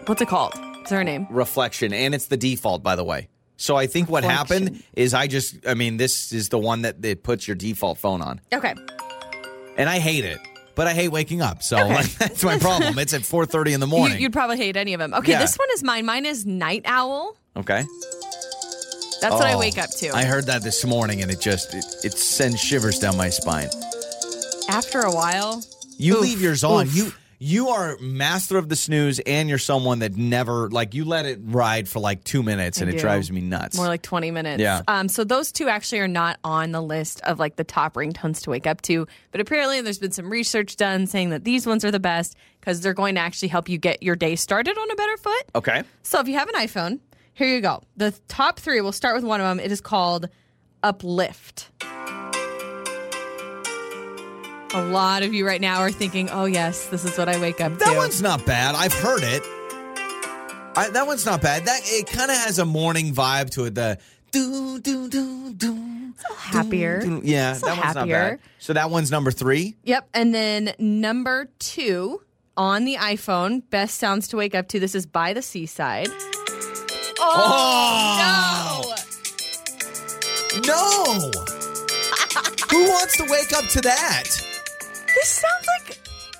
[0.05, 0.53] What's it called?
[0.83, 1.25] Is there a name?
[1.31, 5.27] reflection and it's the default by the way so i think what happened is i
[5.27, 8.73] just i mean this is the one that it puts your default phone on Okay.
[9.77, 10.39] and i hate it
[10.79, 11.93] but i hate waking up so Okay.
[11.95, 14.99] like, that's my problem it's at 4.30 in the morning you'd probably hate any of
[14.99, 15.13] them.
[15.13, 15.39] Okay, Yeah.
[15.45, 16.05] this one is mine.
[16.05, 17.35] Mine is Night Owl.
[17.57, 17.83] okay
[19.21, 20.07] That's what I Oh, wake up to.
[20.15, 23.69] i heard that this morning and it just it, it sends shivers down my spine
[24.69, 25.61] After a while,
[25.97, 26.95] you Oof, leave yours on oof.
[26.95, 31.25] you you are master of the snooze and you're someone that never like you let
[31.25, 34.29] it ride for like two minutes and I it drives me nuts more like 20
[34.31, 34.61] minutes.
[34.61, 34.81] Yeah.
[34.87, 38.41] Um, so those two actually are not on the list of like the top ringtones
[38.43, 39.07] to wake up to.
[39.31, 42.81] But apparently there's been some research done saying that these ones are the best because
[42.81, 45.43] they're going to actually help you get your day started on a better foot.
[45.55, 46.99] okay So if you have an iPhone,
[47.33, 47.81] here you go.
[47.95, 49.61] The top three, we'll start with one of them.
[49.63, 50.27] It is called
[50.83, 51.69] Uplift.
[54.73, 57.59] A lot of you right now are thinking, "Oh yes, this is what I wake
[57.59, 57.79] up to.
[57.79, 58.75] That to." one's not bad.
[58.75, 59.41] I've heard it.
[60.75, 61.65] I, that one's not bad.
[61.65, 63.73] That it kind of has a morning vibe to it.
[63.75, 63.97] The
[64.31, 66.13] do do do do.
[66.37, 67.01] happier.
[67.01, 67.27] do, do.
[67.27, 68.29] Yeah, It's a that one's not happier.
[68.37, 68.39] bad.
[68.59, 69.75] So that one's number three.
[69.83, 70.07] Yep.
[70.13, 72.21] And then number two
[72.55, 74.79] on the iPhone, best sounds to wake up to.
[74.79, 76.09] This is by the seaside.
[77.21, 78.93] Oh, oh
[80.57, 80.61] no.
[80.67, 81.31] no!
[82.71, 84.27] Who wants to wake up to that?
[85.15, 85.97] This sounds like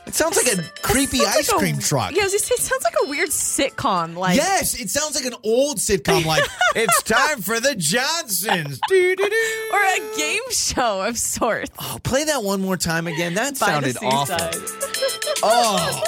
[0.08, 2.12] It sounds like a creepy sounds ice like a- cream truck.
[2.16, 4.16] Yeah, I was gonna say, it sounds like a weird sitcom.
[4.16, 6.26] Like Yes, it sounds like an old sitcom.
[6.26, 6.44] Like
[6.76, 8.80] it's time for the Johnsons.
[8.88, 9.70] Doo-doo-doo.
[9.74, 11.72] or a game show of sorts.
[11.80, 13.34] Oh, play that one more time again.
[13.36, 14.38] That by the sounded awful.
[14.38, 15.40] seaside.
[15.44, 16.02] Oh,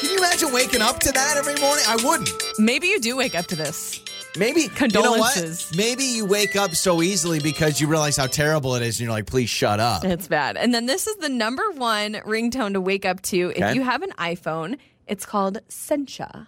[0.00, 1.84] can you imagine waking up to that every morning?
[1.88, 2.30] I wouldn't.
[2.58, 4.00] Maybe you do wake up to this.
[4.36, 5.74] Maybe You know Condolences.
[5.76, 9.12] Maybe you wake up so easily because you realize how terrible it is, and you're
[9.12, 10.56] like, "Please shut up." It's bad.
[10.56, 14.02] And then this is the number one ringtone to wake up to if you have
[14.02, 14.78] an iPhone.
[15.06, 16.46] It's called Sencha.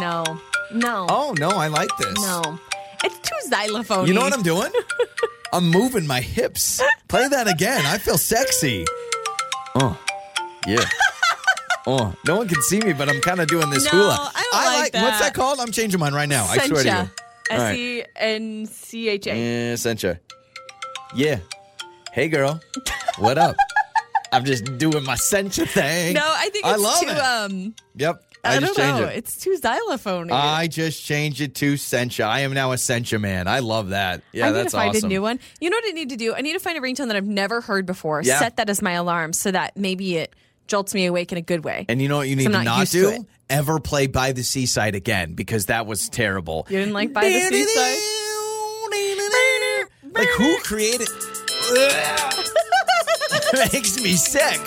[0.00, 0.22] No,
[0.72, 2.14] no, Oh no, I like this.
[2.20, 2.58] no.
[3.02, 4.06] It's too xylophone.
[4.06, 4.70] You know what I'm doing?
[5.52, 6.80] I'm moving my hips.
[7.08, 7.84] Play that again.
[7.86, 8.84] I feel sexy.
[9.74, 9.98] Oh,
[10.66, 10.84] yeah.
[11.92, 14.30] Oh, no one can see me, but I'm kind of doing this No, hula.
[14.34, 15.20] I don't like What's that.
[15.20, 15.58] that called?
[15.60, 16.44] I'm changing mine right now.
[16.48, 16.94] I swear to you.
[16.94, 17.10] Sencha.
[17.50, 17.72] All right.
[17.72, 19.30] S E N C H A.
[19.30, 20.18] Yeah, Sencha.
[21.14, 21.38] Yeah.
[22.12, 22.60] Hey, girl.
[23.18, 23.56] What up?
[24.32, 26.14] I'm just doing my Sencha thing.
[26.14, 27.08] No, I think I it's love too.
[27.08, 27.18] it.
[27.18, 28.22] Um, Yep.
[28.42, 29.06] I, I, don't just changed know.
[29.08, 29.16] it.
[29.18, 30.30] It's too xylophone.
[30.32, 32.24] I just changed it to Sencha.
[32.24, 33.46] I am now a Sencha man.
[33.48, 34.22] I love that.
[34.32, 35.06] Yeah, I need that's to find awesome.
[35.06, 35.40] a new one.
[35.60, 36.32] You know what I need to do?
[36.34, 38.22] I need to find a ringtone that I've never heard before.
[38.22, 38.38] Yeah.
[38.38, 40.34] Set that as my alarm so that maybe it
[40.70, 41.84] jolts me awake in a good way.
[41.88, 43.26] And you know what you need to not not used to do?
[43.50, 46.66] Ever play by the seaside again because that was terrible.
[46.70, 47.98] You didn't like by the seaside?
[50.12, 51.08] Like who created?
[53.52, 54.60] it makes me sick.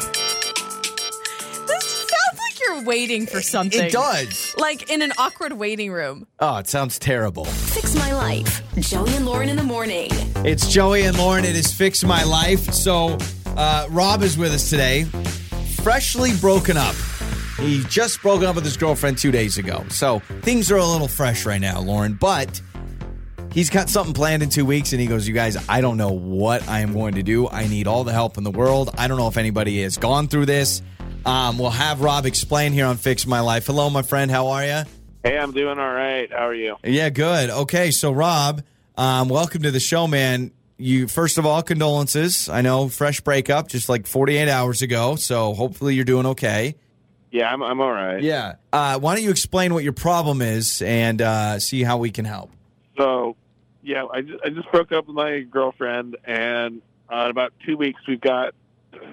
[1.67, 3.85] This sounds like you're waiting for something.
[3.85, 4.53] It does.
[4.57, 6.27] Like in an awkward waiting room.
[6.39, 7.45] Oh, it sounds terrible.
[7.45, 8.61] Fix My Life.
[8.79, 10.09] Joey and Lauren in the morning.
[10.45, 11.45] It's Joey and Lauren.
[11.45, 12.73] It is Fix My Life.
[12.73, 13.17] So,
[13.55, 15.05] uh, Rob is with us today.
[15.83, 16.95] Freshly broken up.
[17.59, 19.83] He just broke up with his girlfriend two days ago.
[19.89, 22.13] So, things are a little fresh right now, Lauren.
[22.13, 22.61] But
[23.51, 24.93] he's got something planned in two weeks.
[24.93, 27.49] And he goes, You guys, I don't know what I am going to do.
[27.49, 28.91] I need all the help in the world.
[28.97, 30.81] I don't know if anybody has gone through this.
[31.25, 33.67] Um, we'll have Rob explain here on Fix My Life.
[33.67, 34.31] Hello, my friend.
[34.31, 34.83] How are you?
[35.21, 36.31] Hey, I'm doing all right.
[36.31, 36.77] How are you?
[36.85, 37.49] Yeah, good.
[37.49, 38.63] Okay, so Rob,
[38.95, 40.53] um, welcome to the show, man.
[40.77, 42.49] You first of all, condolences.
[42.49, 46.75] I know fresh breakup just like 48 hours ago, so hopefully you're doing okay.
[47.31, 48.21] Yeah, I'm, I'm all right.
[48.21, 48.55] Yeah.
[48.71, 52.25] Uh, why don't you explain what your problem is and uh, see how we can
[52.25, 52.51] help?
[52.95, 53.35] So,
[53.81, 56.81] yeah, I just, I just broke up with my girlfriend, and
[57.11, 58.53] uh, in about two weeks we've got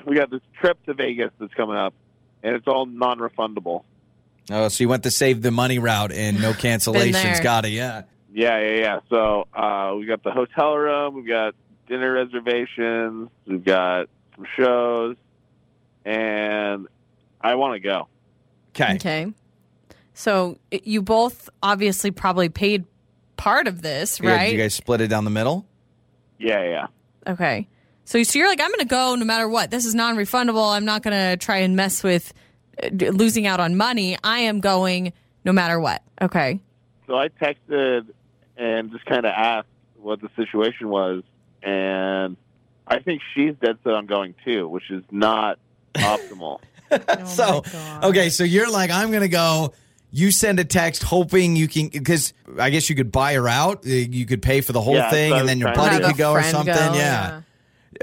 [0.07, 1.95] we got this trip to Vegas that's coming up,
[2.43, 3.85] and it's all non-refundable.
[4.51, 7.43] Oh, so you went the save the money route and no cancellations.
[7.43, 7.71] Got it.
[7.71, 8.03] Yeah.
[8.33, 9.01] Yeah, yeah, yeah.
[9.11, 11.55] So uh, we got the hotel room, we've got
[11.89, 15.17] dinner reservations, we've got some shows,
[16.05, 16.87] and
[17.41, 18.09] I want to go.
[18.75, 18.95] Okay.
[18.95, 19.33] Okay.
[20.15, 22.85] So it- you both obviously probably paid
[23.37, 24.45] part of this, Yeah, right?
[24.47, 25.67] did you guys split it down the middle?
[26.39, 26.87] Yeah, yeah.
[27.27, 27.69] Okay.
[28.05, 29.71] So, so you're like, I'm going to go no matter what.
[29.71, 30.73] This is non refundable.
[30.75, 32.33] I'm not going to try and mess with
[32.83, 34.17] uh, d- losing out on money.
[34.25, 35.13] I am going
[35.45, 36.03] no matter what.
[36.21, 36.61] Okay.
[37.07, 38.07] So I texted
[38.61, 41.23] and just kind of asked what the situation was,
[41.63, 42.37] and
[42.87, 45.59] I think she's dead set on going too, which is not
[45.95, 46.61] optimal.
[47.27, 47.63] so
[48.03, 49.73] okay, so you're like, I'm gonna go.
[50.13, 53.87] You send a text hoping you can, because I guess you could buy her out.
[53.87, 56.05] Uh, You could pay for the whole Yeah, thing, what I and then your buddy
[56.05, 56.75] could go or something.
[56.75, 57.43] go, yeah.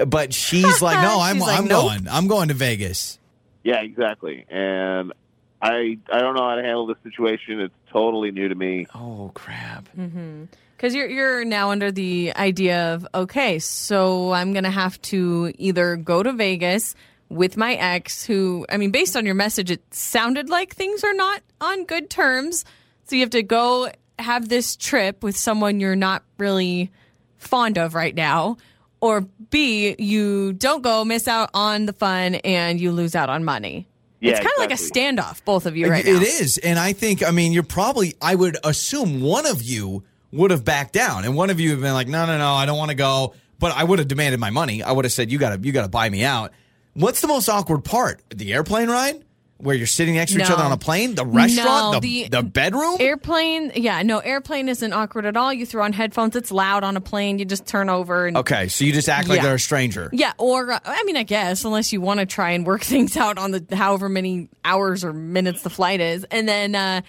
[0.06, 1.82] but she's like, no, I'm like, I'm nope.
[1.90, 2.08] going.
[2.08, 3.18] I'm going to Vegas.
[3.62, 4.46] yeah, exactly.
[4.48, 5.12] And
[5.60, 7.60] I I don't know how to handle this situation.
[7.60, 8.86] It's totally new to me.
[8.94, 9.88] Oh crap!
[9.96, 10.44] Mm-hmm.
[10.76, 15.96] Because you're you're now under the idea of okay, so I'm gonna have to either
[15.96, 16.94] go to Vegas
[17.28, 21.14] with my ex, who I mean, based on your message, it sounded like things are
[21.14, 22.64] not on good terms.
[23.04, 26.90] So you have to go have this trip with someone you're not really
[27.38, 28.56] fond of right now,
[29.00, 33.44] or B, you don't go, miss out on the fun, and you lose out on
[33.44, 33.87] money.
[34.20, 34.98] Yeah, it's kind of exactly.
[34.98, 36.20] like a standoff, both of you right It now.
[36.20, 38.16] is, and I think, I mean, you're probably.
[38.20, 40.02] I would assume one of you
[40.32, 42.66] would have backed down, and one of you have been like, no, no, no, I
[42.66, 43.34] don't want to go.
[43.60, 44.82] But I would have demanded my money.
[44.82, 46.52] I would have said, you got to, you got to buy me out.
[46.94, 48.22] What's the most awkward part?
[48.30, 49.24] The airplane ride?
[49.58, 51.14] Where you're sitting next to each other on a plane?
[51.14, 51.94] The restaurant?
[51.94, 52.96] No, the, the- the bedroom?
[53.00, 55.52] Airplane, yeah, no, airplane isn't awkward at all.
[55.52, 57.38] You throw on headphones, it's loud on a plane.
[57.38, 59.42] You just turn over and okay, so you just act like Yeah.
[59.44, 60.08] they're a stranger.
[60.12, 63.16] Yeah, or uh, I mean, I guess unless you want to try and work things
[63.16, 67.00] out on the however many hours or minutes the flight is, and then uh,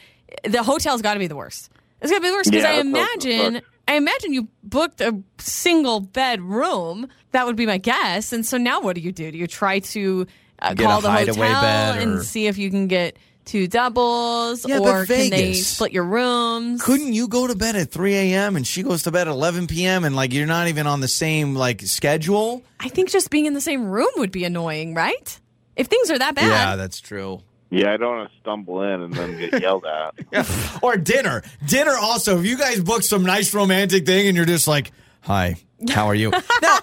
[0.43, 1.69] the hotel's got to be the worst.
[2.01, 3.61] It's got to be the worst because Yeah, I that's what the imagine.
[3.87, 7.07] I imagine you booked a single bed room.
[7.31, 8.31] That would be my guess.
[8.33, 9.31] And so now, what do you do?
[9.31, 10.27] Do you try to
[10.61, 13.67] uh, Get call a the hotel bed or- and see if you can get two
[13.67, 16.81] doubles, Yeah, but or can they split your rooms?
[16.83, 18.55] Couldn't you go to bed at 3 a.m.
[18.55, 20.03] and she goes to bed at 11 p.m.
[20.03, 22.61] and like you're not even on the same like schedule?
[22.79, 25.39] I think just being in the same room would be annoying, right?
[25.75, 26.45] If things are that bad.
[26.47, 27.41] Yeah, that's true.
[27.71, 30.79] Yeah, I don't want to stumble in and then get yelled at.
[30.83, 31.43] or dinner.
[31.67, 32.39] Dinner also.
[32.39, 34.91] If you guys book some nice romantic thing and you're just like,
[35.29, 35.55] "Hi,
[35.89, 36.79] how are you?" now,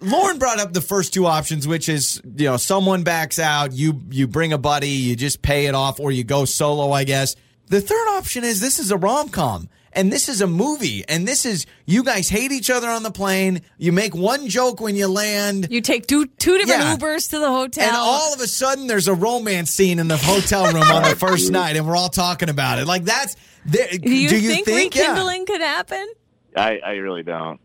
[0.00, 4.00] Lauren brought up the first two options, which is you know someone backs out, you
[4.10, 6.90] you bring a buddy, you just pay it off, or you go solo.
[6.92, 7.36] I guess
[7.68, 9.68] the third option is this is a rom com.
[9.92, 13.10] And this is a movie, and this is you guys hate each other on the
[13.10, 13.62] plane.
[13.76, 16.96] You make one joke when you land, You take two two different Yeah.
[16.96, 17.88] Ubers to the hotel.
[17.88, 21.16] and all of a sudden, there's a romance scene in the hotel room on the
[21.16, 22.86] first night, and we're all talking about it.
[22.86, 23.34] Like that's.
[23.66, 25.08] There, do you, do you think, think, Yeah.
[25.08, 26.06] rekindling could happen?
[26.56, 27.60] I, I really don't.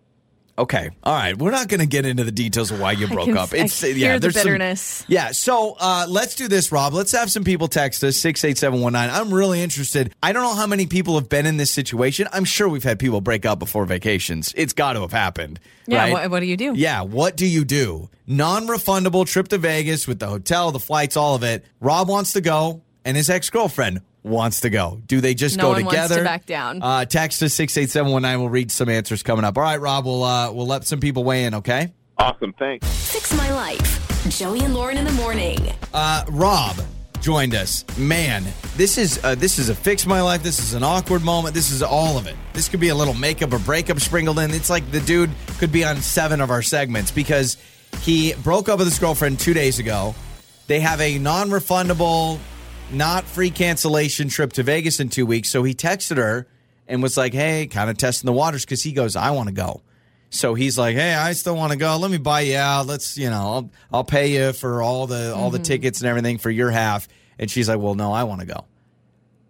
[0.57, 1.37] Okay, all right.
[1.37, 3.51] We're not going to get into the details of why you broke can- up.
[3.51, 5.03] I It's hear yeah, the there's some- bitterness.
[5.09, 6.93] yeah, so uh, let's do this, Rob.
[6.93, 9.09] Let's have some people text us six eight seven one nine.
[9.09, 10.13] I'm really interested.
[10.23, 12.29] I don't know how many people have been in this situation.
[12.31, 14.53] I'm sure we've had people break up before vacations.
[14.55, 15.59] It's got to have happened.
[15.87, 16.03] Yeah.
[16.03, 16.13] right?
[16.13, 16.71] What, what do you do?
[16.73, 18.09] Yeah, what do you do?
[18.25, 21.65] Non refundable trip to Vegas with the hotel, the flights, all of it.
[21.81, 24.99] Rob wants to go, and his ex girlfriend wants to go.
[25.05, 26.23] Do they just No go one wants to together?
[26.23, 26.81] back down.
[26.81, 28.39] Uh, text us six eight seven one nine.
[28.39, 29.57] We'll read some answers coming up.
[29.57, 30.05] All right, Rob.
[30.05, 31.53] We'll uh, we'll let some people weigh in.
[31.55, 31.93] Okay.
[32.17, 32.87] Awesome, thanks.
[33.11, 34.01] Fix My Life.
[34.29, 35.59] Joey and Lauren in the morning.
[35.93, 36.75] Uh, Rob
[37.21, 37.85] joined us.
[37.97, 38.43] Man,
[38.77, 40.41] this is uh, this is a fix my life.
[40.41, 41.53] This is an awkward moment.
[41.53, 42.35] This is all of it.
[42.53, 44.51] This could be a little makeup or breakup sprinkled in.
[44.51, 47.57] It's like the dude could be on seven of our segments because
[48.01, 50.15] he broke up with his girlfriend two days ago.
[50.67, 52.39] They have a non-refundable,
[52.91, 55.49] not free cancellation trip to Vegas in two weeks.
[55.49, 56.47] So he texted her
[56.87, 59.53] and was like, "Hey, kind of testing the waters," because he goes, "I want to
[59.53, 59.81] go."
[60.29, 61.97] So he's like, "Hey, I still want to go.
[61.97, 62.87] Let me buy you out.
[62.87, 65.63] Let's, you know, I'll I'll pay you for all the all the mm-hmm.
[65.63, 67.07] tickets and everything for your half."
[67.39, 68.65] And she's like, "Well, no, I want to go."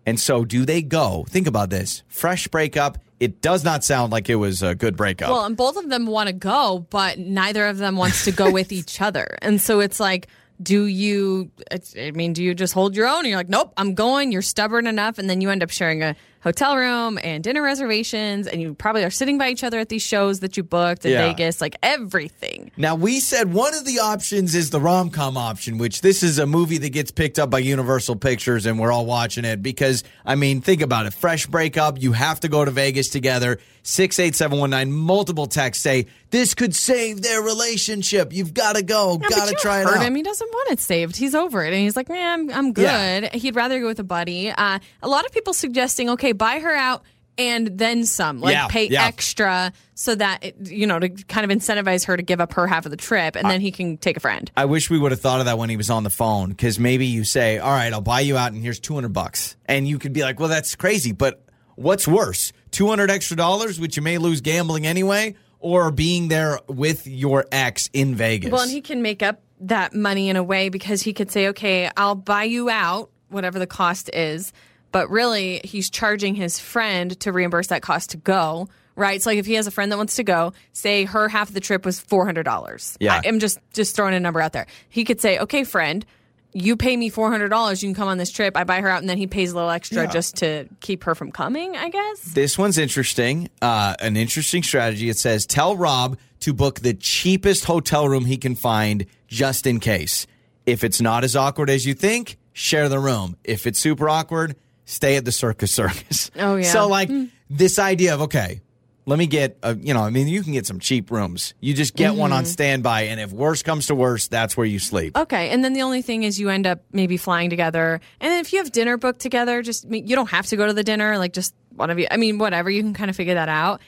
[0.06, 1.26] And so, do they go?
[1.30, 3.00] Think about this: fresh breakup.
[3.20, 5.30] It does not sound like it was a good breakup.
[5.30, 8.52] Well, and both of them want to go, but neither of them wants to go
[8.52, 9.38] with each other.
[9.42, 10.28] And so it's like,
[10.62, 11.52] do you,
[11.98, 13.20] I mean, do you just hold your own?
[13.20, 14.32] And you're like, nope, I'm going.
[14.32, 15.18] You're stubborn enough.
[15.18, 16.16] And then you end up sharing a
[16.46, 18.48] hotel room and dinner reservations.
[18.48, 21.12] And you probably are sitting by each other at these shows that you booked in
[21.12, 21.28] Yeah.
[21.28, 22.72] Vegas, like everything.
[22.78, 26.40] Now we said one of the options is the rom com option, which this is
[26.40, 30.04] a movie that gets picked up by Universal Pictures, and we're all watching it because
[30.26, 33.60] I mean, think about it: fresh breakup, you have to go to Vegas together.
[33.88, 34.92] Six eight seven one nine.
[34.92, 38.34] Multiple texts say this could save their relationship.
[38.34, 40.02] You've got to go, Yeah, got to try it out.
[40.02, 40.16] him.
[40.16, 41.16] He doesn't want it saved.
[41.16, 43.30] He's over it, and he's like, "Man, I'm, I'm good." Yeah.
[43.36, 44.50] He'd rather go with a buddy.
[44.50, 47.04] Uh, a lot of people suggesting, okay, buy her out
[47.38, 49.06] and then some, like Yeah, pay yeah.
[49.06, 52.68] extra so that it, you know to kind of incentivize her to give up her
[52.68, 54.52] half of the trip, and then he can take a friend.
[54.56, 56.80] I wish we would have thought of that when he was on the phone because
[56.80, 59.88] maybe you say, "All right, I'll buy you out, and here's two hundred bucks," and
[59.88, 61.44] you could be like, "Well, that's crazy," but
[61.76, 66.60] what's worse, two hundred extra dollars, which you may lose gambling anyway, or being there
[66.68, 68.52] with your ex in Vegas?
[68.52, 71.48] Well, and he can make up that money in a way because he could say,
[71.50, 74.54] okay, I'll buy you out, whatever the cost is.
[74.96, 79.22] But really, he's charging his friend to reimburse that cost to go, right?
[79.22, 81.54] So, like, if he has a friend that wants to go, say her half of
[81.54, 82.96] the trip was four hundred dollars.
[83.02, 83.20] Yeah.
[83.26, 84.68] I'm just just throwing a number out there.
[84.88, 86.06] He could say, okay, friend,
[86.54, 88.56] you pay me four hundred dollars, you can come on this trip.
[88.56, 90.10] I buy her out, and then he pays a little extra Yeah.
[90.12, 91.76] just to keep her from coming.
[91.76, 92.22] I guess.
[92.22, 93.50] This one's interesting.
[93.62, 95.10] Uh, an interesting strategy.
[95.10, 99.82] It says tell Rob to book the cheapest hotel room he can find just in
[99.82, 100.26] case.
[100.66, 103.36] If it's not as awkward as you think, share the room.
[103.44, 104.56] If it's super awkward,
[104.86, 106.32] stay at the Circus Circus.
[106.40, 106.64] Oh, yeah.
[106.72, 107.10] So like
[107.50, 108.62] this idea of okay,
[109.06, 111.54] let me get a you know I mean you can get some cheap rooms.
[111.60, 112.38] You just get one Mm-hmm.
[112.40, 115.16] on standby, and if worse comes to worse, that's where you sleep.
[115.18, 118.40] Okay, and then the only thing is you end up maybe flying together, and then
[118.40, 120.74] if you have dinner booked together, just I mean, you don't have to go to
[120.74, 121.18] the dinner.
[121.18, 122.08] Like just one of you.
[122.10, 123.82] I mean, whatever you can kind of figure that out.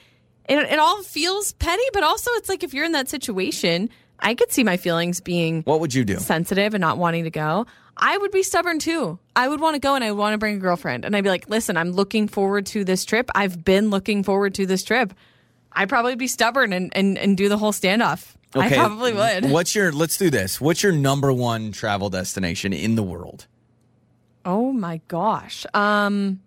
[0.48, 3.90] It, it all feels petty, but also it's like if you're in that situation,
[4.20, 6.18] I could see my feelings being What would you do?
[6.18, 7.66] sensitive and not wanting to go.
[7.96, 9.18] I would be stubborn too.
[9.34, 11.24] I would want to go and I would want to bring a girlfriend, and I'd
[11.24, 13.30] be like, "Listen, I'm looking forward to this trip.
[13.34, 15.12] I've been looking forward to this trip."
[15.72, 18.34] I'd probably be stubborn and and, and do the whole standoff.
[18.54, 19.50] I probably would.
[19.50, 19.92] What's your?
[19.92, 20.60] Let's do this.
[20.60, 23.46] What's your number one travel destination in the world?
[24.44, 25.66] Oh my gosh.
[25.74, 26.40] Um,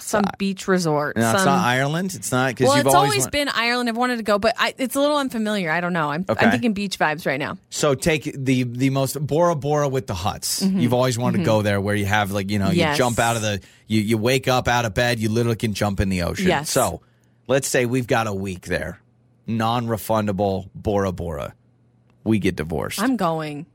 [0.00, 1.16] some beach resort.
[1.16, 2.14] No, it's some, not Ireland.
[2.14, 3.88] It's not because well, you've it's always, always wa- been Ireland.
[3.88, 5.70] I've wanted to go, but I, it's a little unfamiliar.
[5.70, 6.10] I don't know.
[6.10, 6.44] I'm, Okay.
[6.44, 7.58] I'm thinking beach vibes right now.
[7.70, 10.62] So take the the most Bora Bora with the huts.
[10.62, 12.76] You've always wanted to go there, where you have like you know Mm-hmm.
[12.76, 12.98] Yes.
[12.98, 15.74] you jump out of the you you wake up out of bed, you literally can
[15.74, 16.46] jump in the ocean.
[16.48, 16.70] Yes.
[16.70, 17.00] So
[17.46, 19.00] let's say we've got a week there,
[19.46, 21.54] non refundable Bora Bora.
[22.24, 23.66] We get divorced I'm going.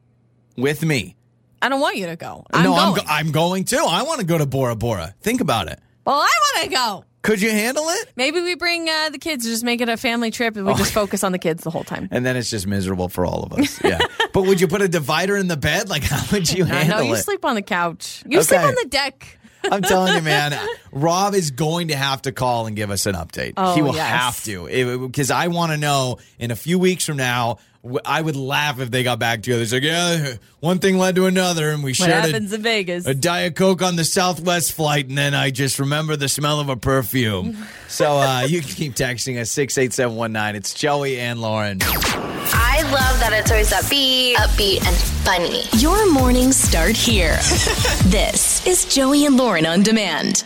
[0.55, 1.15] with me.
[1.61, 2.45] I don't want you to go.
[2.53, 2.79] I'm no, going.
[2.79, 3.83] I'm go- I'm going too.
[3.87, 5.15] I want to go to Bora Bora.
[5.21, 5.79] Think about it.
[6.05, 7.05] Well, I want to go.
[7.25, 8.11] Could you handle it?
[8.15, 10.93] Maybe we bring uh, the kids, just make it a family trip, and we just
[10.93, 12.07] focus on the kids the whole time.
[12.11, 13.83] And then it's just miserable for all of us.
[13.83, 13.97] Yeah.
[14.33, 15.89] but would you put a divider in the bed?
[15.89, 17.23] Like, how would you I handle know you it?
[17.23, 18.23] sleep on the couch.
[18.27, 19.39] You sleep on the deck.
[19.71, 20.55] I'm telling you, man.
[20.91, 23.53] Rob is going to have to call and give us an update.
[23.57, 24.07] Oh, he will yes.
[24.07, 27.57] have to because I want to know in a few weeks from now.
[27.85, 29.61] W- I would laugh if they got back together.
[29.61, 32.61] It's like, yeah, one thing led to another, and we What shared happens a, in
[32.61, 33.05] Vegas?
[33.05, 36.69] a Diet Coke on the Southwest flight, and then I just remember the smell of
[36.69, 37.55] a perfume.
[37.87, 40.55] so uh, you can keep texting us six eight seven one nine.
[40.55, 41.79] It's Joey and Lauren.
[41.81, 45.63] I love that it's always upbeat, upbeat, and funny.
[45.81, 47.35] Your mornings start here.
[48.05, 50.43] this is Joey and Lauren on demand.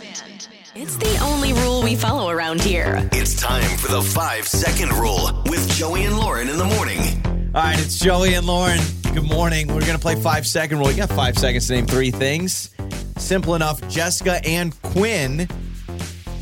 [0.74, 3.06] It's the only rule we follow around here.
[3.12, 7.20] It's time for the five second rule with Joey and Lauren in the morning.
[7.52, 8.78] All right, it's Joey and Lauren.
[9.12, 9.66] Good morning.
[9.66, 10.88] We're going to play five second rule.
[10.88, 12.70] You got five seconds to name three things.
[13.16, 13.86] Simple enough.
[13.88, 15.48] Jessica and Quinn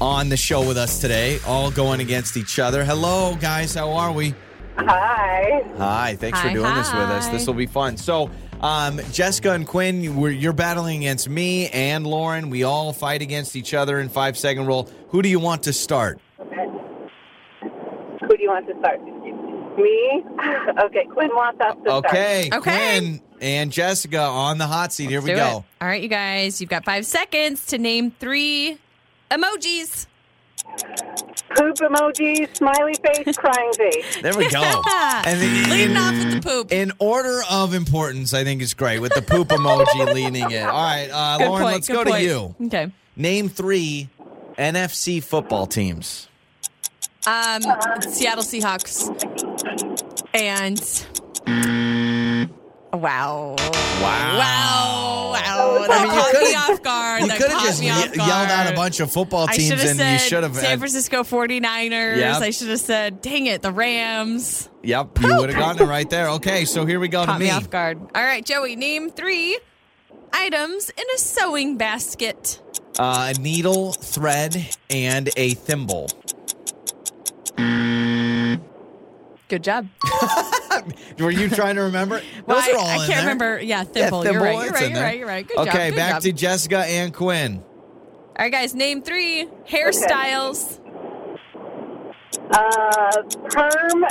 [0.03, 2.85] on the show with us today, all going against each other.
[2.85, 3.75] Hello, guys.
[3.75, 4.35] How are we?
[4.77, 5.63] Hi.
[5.79, 6.17] Hi.
[6.17, 7.27] Thanks for Hi, doing this with us.
[7.29, 7.97] This will be fun.
[7.97, 8.31] So,
[8.61, 12.51] um, Jessica and Quinn, we're, you're battling against me and Lauren.
[12.51, 14.91] We all fight against each other in five second rule.
[15.09, 16.21] Who do you want to start?
[16.39, 19.01] Who do you want to start?
[19.79, 20.23] Me?
[20.85, 22.05] Okay, Quinn wants us to start.
[22.07, 22.61] Okay, Okay.
[22.61, 25.09] Quinn and Jessica on the hot seat.
[25.11, 25.35] Here we go.
[25.37, 25.83] it.
[25.83, 28.79] All right, you guys, you've got five seconds to name three
[29.31, 30.07] emojis.
[31.57, 34.23] Poop emoji, smiley face, crying face.
[34.23, 34.61] There we go.
[34.91, 36.73] and then Leading in- off with the poop.
[36.73, 40.63] In order of importance, I think it's great with the poop emoji leading it.
[40.63, 42.55] All right, uh, Lauren, point, let's good go to you.
[42.67, 42.93] Okay.
[43.17, 44.09] Name three
[44.59, 46.28] NFC football teams.
[47.27, 47.63] Um,
[48.03, 49.09] Seattle Seahawks.
[50.35, 50.79] And
[52.93, 53.59] wow, Wow.
[54.01, 55.87] wow, wow!
[55.89, 57.21] That I mean, you caught me could've- off guard.
[57.23, 59.47] You that could have caught just me ye- off yelled out a bunch of football
[59.49, 60.57] I teams, should have and said you should have.
[60.57, 62.17] San Francisco 49ers.
[62.19, 62.43] Yep.
[62.43, 64.69] I should have said, dang it, the Rams.
[64.85, 66.29] Yep, you would have gotten it right there.
[66.31, 67.47] Okay, so here we go Caught to me.
[67.47, 67.51] me.
[67.51, 67.99] off guard.
[68.15, 69.59] All right, Joey, name three
[70.33, 72.61] items in a sewing basket.
[72.99, 76.09] Uh, a needle, thread, and a thimble.
[79.49, 79.89] Good job.
[81.19, 82.21] Were you trying to remember?
[82.47, 83.19] Well, Those are all I, I in can't there.
[83.21, 83.61] remember.
[83.61, 84.23] Yeah, thimble.
[84.23, 84.65] thimble, You're right.
[84.65, 84.91] You're right.
[84.91, 85.19] You're right.
[85.19, 85.47] You're right.
[85.49, 85.69] Good job.
[85.69, 86.23] Okay, back job.
[86.23, 87.63] to Jessica and Quinn.
[87.63, 90.81] All right, guys, name three hairstyles.
[92.51, 94.05] Uh, perm,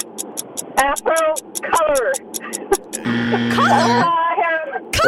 [0.78, 1.34] afro,
[1.72, 2.14] color.
[3.00, 4.37] Uh, hair,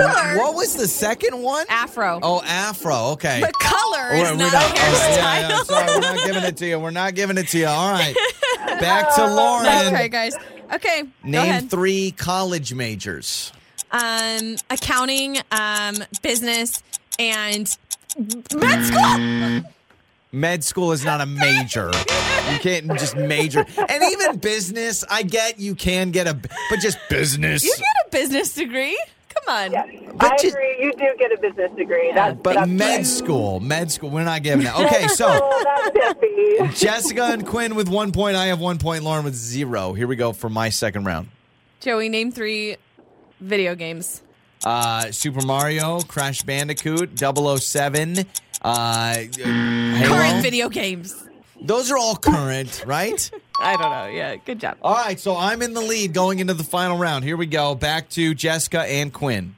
[0.04, 0.38] Color.
[0.38, 1.66] What was the second one?
[1.70, 2.20] Afro.
[2.22, 2.95] Oh, afro.
[3.14, 3.39] Okay.
[3.41, 5.16] But color We're- is not, not- a oh, hairstyle.
[5.18, 6.80] yeah, yeah, sorry, we're not giving it to you.
[6.80, 7.68] We're not giving it to you.
[7.68, 8.16] All right.
[8.80, 9.93] Back to Lauren.
[9.93, 10.36] Okay, guys.
[10.74, 11.70] Okay, go Name ahead.
[11.72, 13.52] three college majors.
[13.91, 16.84] um, accounting, um, business,
[17.18, 17.76] and
[18.56, 19.72] med school.
[20.32, 21.89] Med school is not a major.
[22.54, 23.66] You can't just major.
[23.89, 27.64] And even business, I get you can get a, but just business.
[27.64, 28.97] You get a business degree.
[29.46, 29.72] Come on.
[30.18, 30.78] But I just- agree.
[30.80, 32.12] You do get a business degree.
[32.14, 33.06] That's, But that's med right.
[33.08, 34.80] school, med school, we're not giving it.
[34.80, 36.80] Okay, so Oh, that's.
[36.80, 38.36] Jessica and Quinn with one point.
[38.36, 39.04] I have one point.
[39.04, 39.94] Lauren with zero.
[39.94, 41.30] Here we go for my second round.
[41.80, 42.76] Joey, name three
[43.40, 44.22] video games.
[44.66, 48.26] Uh, Super Mario, Crash Bandicoot, 007,
[48.62, 50.06] uh, Halo.
[50.06, 51.16] Current video games.
[51.62, 53.32] Those are all current, right?
[53.62, 54.07] I don't know.
[54.07, 54.78] Yeah, good job.
[54.82, 57.24] All right, so I'm in the lead going into the final round.
[57.24, 57.76] Here we go.
[57.76, 59.55] Back to Jessica and Quinn.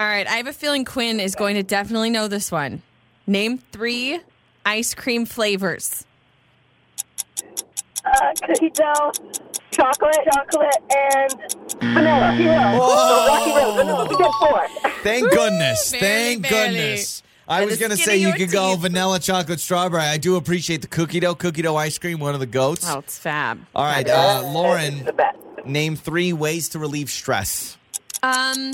[0.00, 2.82] All right, I have a feeling Quinn is going to definitely know this one.
[3.26, 4.20] Name three
[4.66, 6.04] ice cream flavors.
[8.04, 9.12] Uh, cookie dough,
[9.70, 11.32] chocolate, chocolate, and
[11.80, 12.32] vanilla.
[12.32, 12.78] Hero.
[12.78, 13.26] Whoa.
[13.28, 13.76] Rocky Road.
[13.76, 14.04] Vanilla.
[14.08, 14.90] We did four.
[15.02, 15.92] Thank goodness.
[15.92, 16.74] barely, Thank barely.
[16.78, 17.22] goodness.
[17.46, 20.02] I By was going to say you your could go vanilla chocolate strawberry.
[20.02, 22.88] I do appreciate the cookie dough, cookie dough ice cream, one of the goats.
[22.88, 23.60] Oh, it's fab.
[23.74, 25.10] All right, uh, Lauren,
[25.66, 27.76] name three ways to relieve stress.
[28.22, 28.72] Um,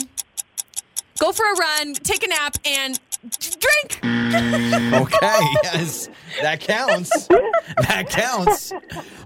[1.18, 3.00] go for a run, take a nap, and
[3.40, 4.00] drink.
[4.30, 6.08] Okay, yes,
[6.40, 7.26] that counts.
[7.26, 8.72] That counts.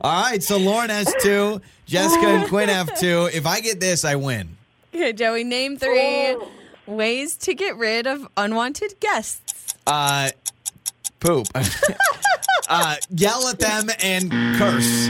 [0.01, 3.29] All right, so Lauren has two, Jessica and Quinn have two.
[3.33, 4.57] If I get this, I win.
[4.95, 6.37] Okay, Joey, name three
[6.87, 9.75] Ways to get rid of unwanted guests.
[9.87, 10.31] Uh,
[11.21, 11.47] poop.
[12.69, 15.09] uh, yell at them and curse.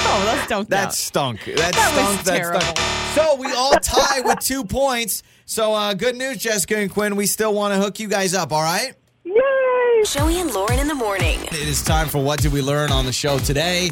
[0.00, 0.92] Oh, that's don't That count.
[0.94, 1.44] stunk.
[1.44, 2.16] That, That stunk.
[2.18, 2.60] was that terrible.
[2.60, 2.78] stunk.
[3.14, 5.22] So we all tie with two points.
[5.46, 7.16] So uh, good news, Jessica and Quinn.
[7.16, 8.52] We still want to hook you guys up.
[8.52, 8.94] All right.
[9.24, 10.02] Yay!
[10.04, 11.40] Joey and Lauren in the morning.
[11.44, 13.90] It is time for what did we learn on the show today,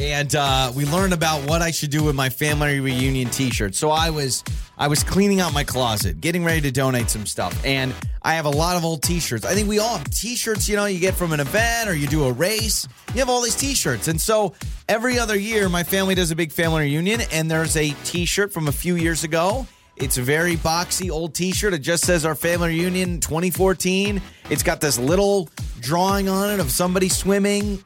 [0.00, 3.74] and uh, we learned about what I should do with my family reunion T-shirt.
[3.74, 4.42] So I was
[4.76, 8.46] I was cleaning out my closet, getting ready to donate some stuff, and I have
[8.46, 9.44] a lot of old T-shirts.
[9.44, 10.68] I think we all have T-shirts.
[10.68, 12.88] You know, you get from an event or you do a race.
[13.12, 14.54] You have all these T-shirts, and so
[14.88, 18.68] every other year, my family does a big family reunion, and there's a T-shirt from
[18.68, 19.66] a few years ago.
[19.96, 21.72] It's a very boxy old T-shirt.
[21.72, 24.20] It just says our family reunion 2014.
[24.50, 25.48] It's got this little
[25.80, 27.80] drawing on it of somebody swimming.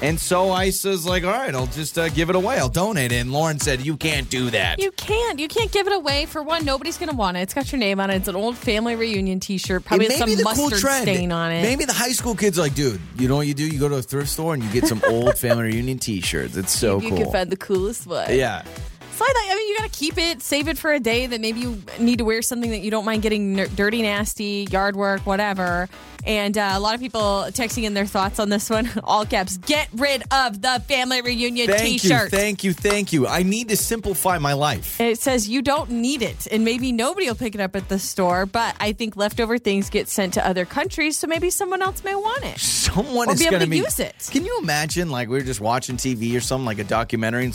[0.00, 2.58] And so Isa's like, all right, I'll just uh, give it away.
[2.58, 3.16] I'll donate it.
[3.16, 4.78] And Lauren said, you can't do that.
[4.78, 5.40] You can't.
[5.40, 6.26] You can't give it away.
[6.26, 7.40] For one, nobody's going to want it.
[7.40, 8.16] It's got your name on it.
[8.16, 9.40] It's an old family reunion.
[9.40, 11.02] Probably has may be some cool mustard trend.
[11.02, 11.62] stain on it.
[11.62, 13.66] Maybe the high school kids are like, dude, you know what you do?
[13.66, 16.56] You go to a thrift store and you get some old family reunion T-shirts.
[16.56, 17.18] It's so you cool.
[17.18, 18.32] can find the coolest one.
[18.32, 18.62] yeah.
[19.18, 21.40] So I I mean, you got to keep it, save it for a day that
[21.40, 24.94] maybe you need to wear something that you don't mind getting ner- dirty, nasty, yard
[24.94, 25.88] work, whatever.
[26.24, 28.88] And uh, a lot of people texting in their thoughts on this one.
[29.02, 32.30] All caps, get rid of the family reunion Thank t-shirt.
[32.32, 33.26] you, thank you, thank you.
[33.26, 35.00] I need to simplify my life.
[35.00, 37.98] It says you don't need it, and maybe nobody will pick it up at the
[37.98, 38.46] store.
[38.46, 42.14] But I think leftover things get sent to other countries, so maybe someone else may
[42.14, 42.60] want it.
[42.60, 44.28] Someone Or is be able going to use it.
[44.30, 47.54] Can you imagine, like, we were just watching TV or something, like a documentary, and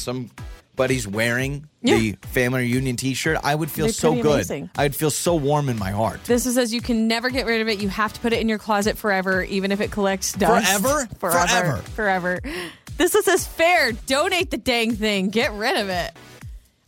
[0.74, 3.38] somebody's wearing the family reunion T-shirt?
[3.44, 4.26] I would feel They're so good.
[4.26, 4.70] amazing.
[4.76, 6.24] I would feel so warm in my heart.
[6.26, 7.80] This says you can never get rid of it.
[7.80, 10.66] You have to put it in your closet forever, even if it collects dust.
[10.82, 11.08] Forever?
[11.20, 11.78] Forever.
[11.96, 12.40] Forever.
[12.42, 12.42] Forever.
[12.98, 13.92] This says fair.
[13.92, 15.30] Donate the dang thing.
[15.30, 16.12] Get rid of it.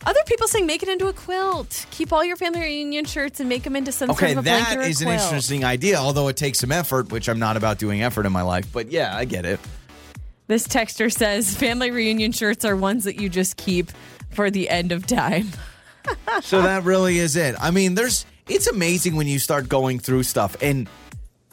[0.04, 1.86] Other people saying make it into a quilt.
[1.90, 4.42] Keep all your family reunion shirts and make them into some Okay, sort of a
[4.42, 7.78] blanket that is an interesting idea, although it takes some effort, which I'm not about
[7.78, 8.68] doing effort in my life.
[8.72, 9.58] But yeah, I get it.
[10.48, 13.90] This texter says family reunion shirts are ones that you just keep
[14.30, 15.48] for the end of time.
[16.42, 17.56] So that really is it.
[17.60, 20.88] I mean, there's it's amazing when you start going through stuff and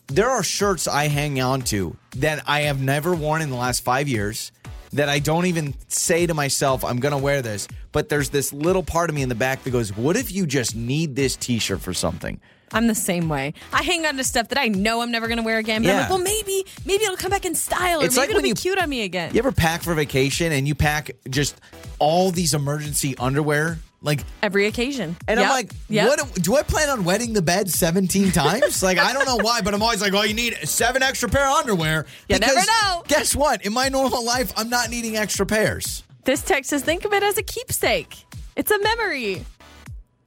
[0.10, 3.84] there are shirts I hang on to that I have never worn in the last
[3.84, 4.52] 5 years
[4.92, 8.54] that I don't even say to myself I'm going to wear this, but there's this
[8.54, 11.36] little part of me in the back that goes, "What if you just need this
[11.36, 12.40] t-shirt for something?"
[12.74, 13.54] I'm the same way.
[13.72, 15.84] I hang on to stuff that I know I'm never going to wear again.
[15.84, 16.02] But I'm Yeah.
[16.02, 18.44] like, well, maybe, maybe it'll come back in style, or It's maybe like it'll when
[18.44, 19.32] be you- cute on me again.
[19.34, 21.56] You ever pack for vacation and you pack just
[22.00, 23.80] all these emergency underwear?
[24.02, 25.16] Like Every occasion.
[25.30, 25.48] And Yep.
[25.50, 26.08] I'm like, Yep.
[26.08, 28.84] what do I plan on wetting the bed 17 times?
[28.84, 31.48] like, I don't know why, but I'm always like, well, you need seven extra pair
[31.48, 32.06] of underwear.
[32.28, 33.04] You never know.
[33.08, 33.66] Guess what?
[33.66, 36.04] In my normal life, I'm not needing extra pairs.
[36.26, 38.26] This text says, think of it as a keepsake.
[38.58, 39.46] It's a memory.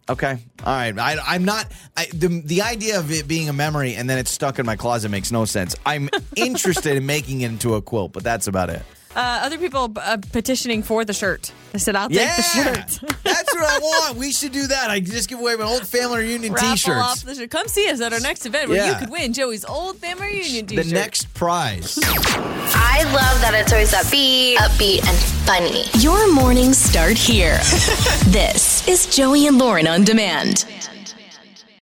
[0.09, 0.39] Okay.
[0.65, 0.97] All right.
[0.97, 4.31] I, I'm not, I, the, the idea of it being a memory and then it's
[4.31, 5.75] stuck in my closet makes no sense.
[5.85, 8.83] I'm interested in making it into a quilt, but that's about it.
[9.17, 11.51] Uh, other people uh, petitioning for the shirt.
[11.73, 12.37] I said, I'll take yeah.
[12.37, 13.15] the shirt.
[13.25, 14.17] that's what I want.
[14.19, 14.91] We should do that.
[14.91, 17.25] I just give away my old family reunion t shirts.
[17.51, 18.93] Come see us at our next event where Yeah.
[18.93, 20.85] you could win Joey's old family reunion t-shirt.
[20.85, 21.99] The next prize.
[22.05, 25.85] I love that it's always upbeat, upbeat, and funny.
[26.03, 27.57] Your mornings start here.
[28.27, 30.67] this is Joey and Lauren on demand.